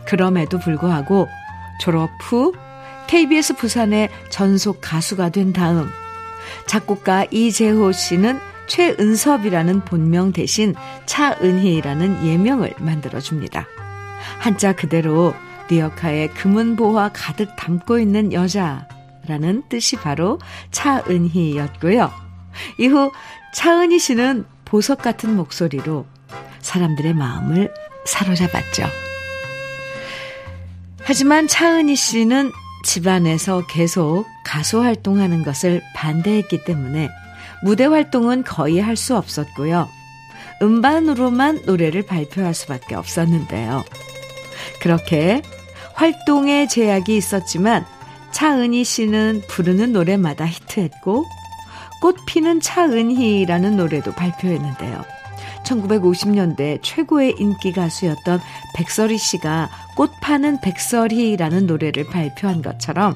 그럼에도 0.05 0.59
불구하고 0.59 1.27
졸업 1.79 2.09
후 2.21 2.53
KBS 3.07 3.55
부산의 3.55 4.09
전속 4.29 4.79
가수가 4.81 5.29
된 5.29 5.53
다음 5.53 5.89
작곡가 6.65 7.25
이재호 7.31 7.91
씨는 7.91 8.39
최은섭이라는 8.67 9.85
본명 9.85 10.33
대신 10.33 10.75
차은희라는 11.05 12.25
예명을 12.27 12.73
만들어줍니다. 12.79 13.65
한자 14.39 14.73
그대로 14.73 15.33
리어카에 15.69 16.27
금은보화 16.29 17.11
가득 17.13 17.55
담고 17.55 17.99
있는 17.99 18.33
여자라는 18.33 19.63
뜻이 19.69 19.95
바로 19.95 20.39
차은희였고요. 20.71 22.11
이후 22.77 23.11
차은희 23.53 23.99
씨는 23.99 24.45
보석 24.65 25.01
같은 25.01 25.35
목소리로 25.35 26.05
사람들의 26.59 27.13
마음을 27.13 27.73
사로잡았죠. 28.05 28.85
하지만 31.03 31.47
차은희 31.47 31.95
씨는 31.95 32.51
집안에서 32.87 33.65
계속 33.67 34.25
가수 34.45 34.81
활동하는 34.81 35.43
것을 35.43 35.81
반대했기 35.93 36.63
때문에 36.63 37.09
무대 37.61 37.83
활동은 37.85 38.45
거의 38.45 38.79
할 38.79 38.95
수 38.95 39.17
없었고요. 39.17 39.89
음반으로만 40.61 41.63
노래를 41.65 42.05
발표할 42.05 42.53
수밖에 42.53 42.95
없었는데요. 42.95 43.83
그렇게 44.81 45.41
활동에 45.95 46.67
제약이 46.67 47.15
있었지만 47.17 47.85
차은희 48.31 48.85
씨는 48.85 49.41
부르는 49.49 49.91
노래마다 49.91 50.47
히트했고 50.47 51.25
꽃 52.01 52.15
피는 52.25 52.61
차은희라는 52.61 53.75
노래도 53.75 54.13
발표했는데요. 54.13 55.03
1950년대 55.67 56.79
최고의 56.81 57.35
인기 57.39 57.71
가수였던 57.71 58.39
백설이 58.75 59.17
씨가 59.17 59.69
꽃 59.95 60.11
파는 60.21 60.61
백설이라는 60.61 61.67
노래를 61.67 62.07
발표한 62.07 62.61
것처럼 62.61 63.15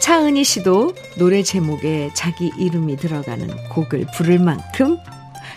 차은희 0.00 0.44
씨도 0.44 0.94
노래 1.18 1.42
제목에 1.42 2.10
자기 2.14 2.50
이름이 2.58 2.96
들어가는 2.96 3.68
곡을 3.68 4.06
부를 4.16 4.38
만큼 4.38 4.96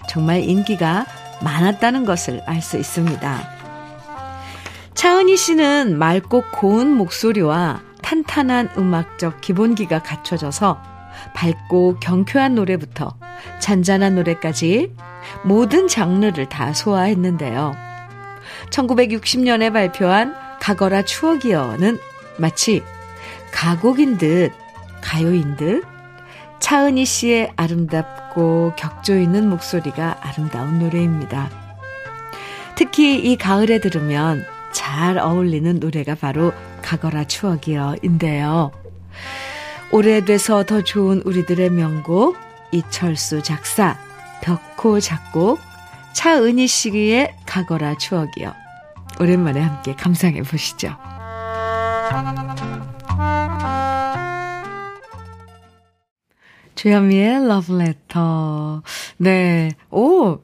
정말 0.10 0.44
인기가 0.44 1.06
많았다는 1.42 2.06
것을 2.06 2.42
알 2.46 2.62
수 2.62 2.78
있습니다. 2.78 3.50
차은희 4.94 5.38
씨는 5.38 5.98
맑고 5.98 6.44
고운 6.54 6.94
목소리와 6.96 7.82
탄탄한 8.02 8.72
음악적 8.78 9.42
기본기가 9.42 10.04
갖춰져서 10.04 10.82
밝고 11.34 12.00
경쾌한 12.00 12.56
노래부터 12.56 13.16
잔잔한 13.60 14.16
노래까지 14.16 14.94
모든 15.44 15.88
장르를 15.88 16.50
다 16.50 16.74
소화했는데요. 16.74 17.76
1960년에 18.70 19.72
발표한 19.72 20.36
가거라 20.60 21.04
추억이여는 21.04 22.00
마치 22.38 22.84
가곡인 23.52 24.18
듯 24.18 24.52
가요인 25.02 25.56
듯 25.56 25.84
차은희 26.60 27.06
씨의 27.06 27.54
아름답고 27.56 28.74
격조 28.78 29.20
있는 29.20 29.50
목소리가 29.50 30.20
아름다운 30.22 30.80
노래입니다. 30.80 31.50
특히 32.76 33.20
이 33.20 33.36
가을에 33.36 33.80
들으면 33.80 34.46
잘 34.72 35.18
어울리는 35.18 35.80
노래가 35.80 36.16
바로 36.16 36.54
가거라 36.82 37.26
추억이여인데요. 37.26 38.72
오래돼서 39.92 40.64
더 40.64 40.82
좋은 40.82 41.22
우리들의 41.24 41.70
명곡 41.70 42.36
이철수 42.72 43.44
작사 43.44 43.98
벽호 44.44 45.00
작곡 45.00 45.58
차은희 46.14 46.68
씨의 46.68 47.34
가거라 47.46 47.98
추억이여 47.98 48.54
오랜만에 49.22 49.62
함께 49.62 49.96
감상해 49.96 50.42
보시죠. 50.42 50.98
주현미의 56.76 57.48
러브레터. 57.48 58.84
네. 59.18 59.72
오! 59.90 60.40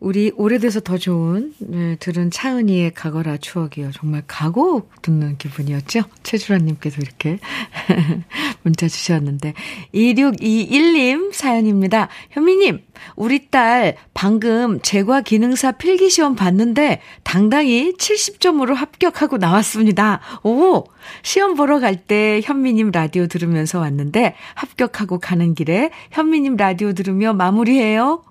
우리 0.00 0.30
오래돼서 0.36 0.78
더 0.78 0.96
좋은 0.96 1.52
네, 1.58 1.96
들은 1.96 2.30
차은희의 2.30 2.94
가거라 2.94 3.36
추억이요. 3.38 3.90
정말 3.92 4.22
가곡 4.28 5.02
듣는 5.02 5.38
기분이었죠. 5.38 6.02
최주라님께서 6.22 7.02
이렇게 7.02 7.40
문자 8.62 8.86
주셨는데 8.86 9.54
2621님 9.92 11.32
사연입니다. 11.32 12.08
현미님 12.30 12.80
우리 13.16 13.48
딸 13.50 13.96
방금 14.14 14.80
제과 14.80 15.22
기능사 15.22 15.72
필기 15.72 16.10
시험 16.10 16.36
봤는데 16.36 17.00
당당히 17.24 17.92
70점으로 17.98 18.74
합격하고 18.74 19.38
나왔습니다. 19.38 20.20
오! 20.44 20.84
시험 21.22 21.54
보러 21.54 21.80
갈 21.80 21.96
때 22.06 22.40
현미님 22.44 22.92
라디오 22.92 23.26
들으면서 23.26 23.80
왔는데 23.80 24.34
합격하고 24.54 25.18
가는 25.18 25.54
길에 25.54 25.90
현미님 26.12 26.56
라디오 26.56 26.92
들으며 26.92 27.32
마무리해요. 27.32 28.22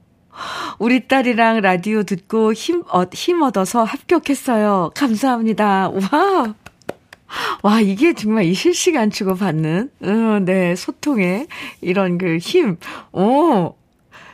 우리 0.80 1.08
딸이랑 1.08 1.62
라디오 1.62 2.04
듣고 2.04 2.54
힘, 2.54 2.84
어, 2.92 3.04
힘 3.12 3.42
얻어서 3.42 3.84
합격했어요. 3.84 4.92
감사합니다. 4.96 5.90
와. 5.90 6.54
와, 7.64 7.82
이게 7.82 8.14
정말 8.14 8.46
이 8.46 8.54
실시간 8.54 9.10
주고받는, 9.10 9.92
어, 10.02 10.40
네, 10.46 10.76
소통의 10.76 11.48
이런 11.82 12.18
그 12.18 12.38
힘. 12.38 12.78
오, 13.12 13.76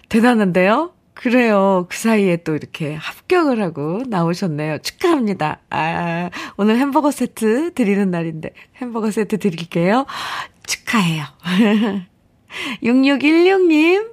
대단한데요? 0.09 0.93
그래요. 1.13 1.87
그 1.89 1.97
사이에 1.97 2.37
또 2.37 2.55
이렇게 2.55 2.95
합격을 2.95 3.61
하고 3.61 4.03
나오셨네요. 4.07 4.79
축하합니다. 4.79 5.59
아, 5.69 6.29
오늘 6.57 6.77
햄버거 6.77 7.11
세트 7.11 7.73
드리는 7.73 8.11
날인데 8.11 8.49
햄버거 8.77 9.09
세트 9.09 9.37
드릴게요. 9.37 10.05
축하해요. 10.67 11.23
6616님 12.83 14.11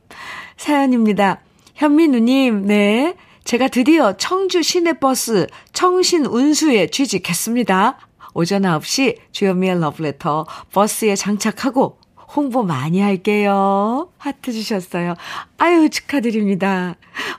사연입니다. 0.56 1.40
현민우님, 1.80 2.66
네. 2.66 3.14
제가 3.44 3.68
드디어 3.68 4.14
청주 4.18 4.62
시내버스 4.62 5.46
청신 5.72 6.26
운수에 6.26 6.88
취직했습니다. 6.88 7.98
오전 8.34 8.62
9시 8.64 9.16
주현미의 9.32 9.80
러브레터 9.80 10.44
버스에 10.72 11.16
장착하고 11.16 11.96
홍보 12.36 12.64
많이 12.64 13.00
할게요. 13.00 14.10
하트 14.18 14.52
주셨어요. 14.52 15.14
아유, 15.56 15.88
축하드립니다. 15.88 16.96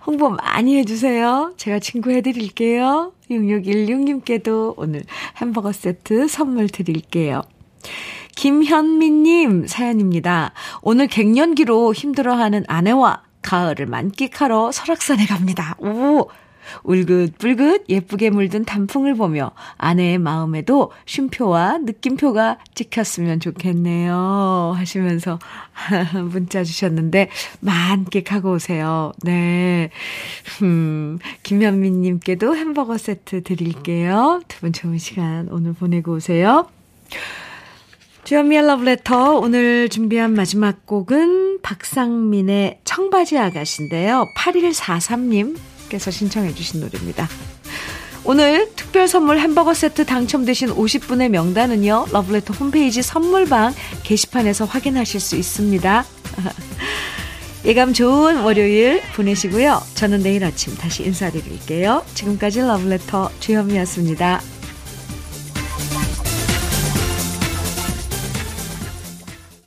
홍보 0.07 0.31
많이 0.31 0.75
해주세요. 0.75 1.53
제가 1.57 1.77
친구 1.77 2.09
해드릴게요. 2.09 3.13
6616님께도 3.29 4.73
오늘 4.75 5.03
햄버거 5.37 5.71
세트 5.71 6.27
선물 6.27 6.67
드릴게요. 6.67 7.43
김현미님 8.35 9.67
사연입니다. 9.67 10.53
오늘 10.81 11.05
갱년기로 11.05 11.93
힘들어하는 11.93 12.63
아내와 12.67 13.21
가을을 13.41 13.85
만끽하러 13.85 14.71
설악산에 14.71 15.25
갑니다. 15.25 15.75
오! 15.79 16.29
울긋불긋 16.83 17.85
예쁘게 17.89 18.29
물든 18.29 18.65
단풍을 18.65 19.15
보며 19.15 19.51
아내의 19.77 20.19
마음에도 20.19 20.91
쉼표와 21.05 21.79
느낌표가 21.79 22.59
찍혔으면 22.75 23.39
좋겠네요. 23.39 24.73
하시면서 24.75 25.39
문자 26.31 26.63
주셨는데 26.63 27.29
만끽하고 27.61 28.53
오세요. 28.53 29.11
네. 29.23 29.89
음, 30.61 31.17
김현민님께도 31.43 32.55
햄버거 32.55 32.97
세트 32.97 33.43
드릴게요. 33.43 34.41
두 34.47 34.61
분 34.61 34.71
좋은 34.71 34.99
시간 34.99 35.47
오늘 35.49 35.73
보내고 35.73 36.13
오세요. 36.13 36.67
주현미의 38.31 38.65
러브레터 38.65 39.39
오늘 39.39 39.89
준비한 39.89 40.33
마지막 40.33 40.85
곡은 40.85 41.59
박상민의 41.63 42.79
청바지 42.85 43.37
아가씨인데요. 43.37 44.25
8143님께서 44.37 46.13
신청해 46.13 46.55
주신 46.55 46.79
노래입니다. 46.79 47.27
오늘 48.23 48.69
특별 48.77 49.09
선물 49.09 49.37
햄버거 49.39 49.73
세트 49.73 50.05
당첨되신 50.05 50.69
50분의 50.69 51.27
명단은요, 51.27 52.05
러브레터 52.13 52.53
홈페이지 52.53 53.01
선물방 53.01 53.73
게시판에서 54.03 54.63
확인하실 54.63 55.19
수 55.19 55.35
있습니다. 55.35 56.05
예감 57.65 57.91
좋은 57.91 58.43
월요일 58.43 59.01
보내시고요. 59.13 59.81
저는 59.95 60.23
내일 60.23 60.45
아침 60.45 60.73
다시 60.77 61.03
인사드릴게요. 61.03 62.05
지금까지 62.13 62.61
러브레터 62.61 63.29
주현미였습니다. 63.41 64.60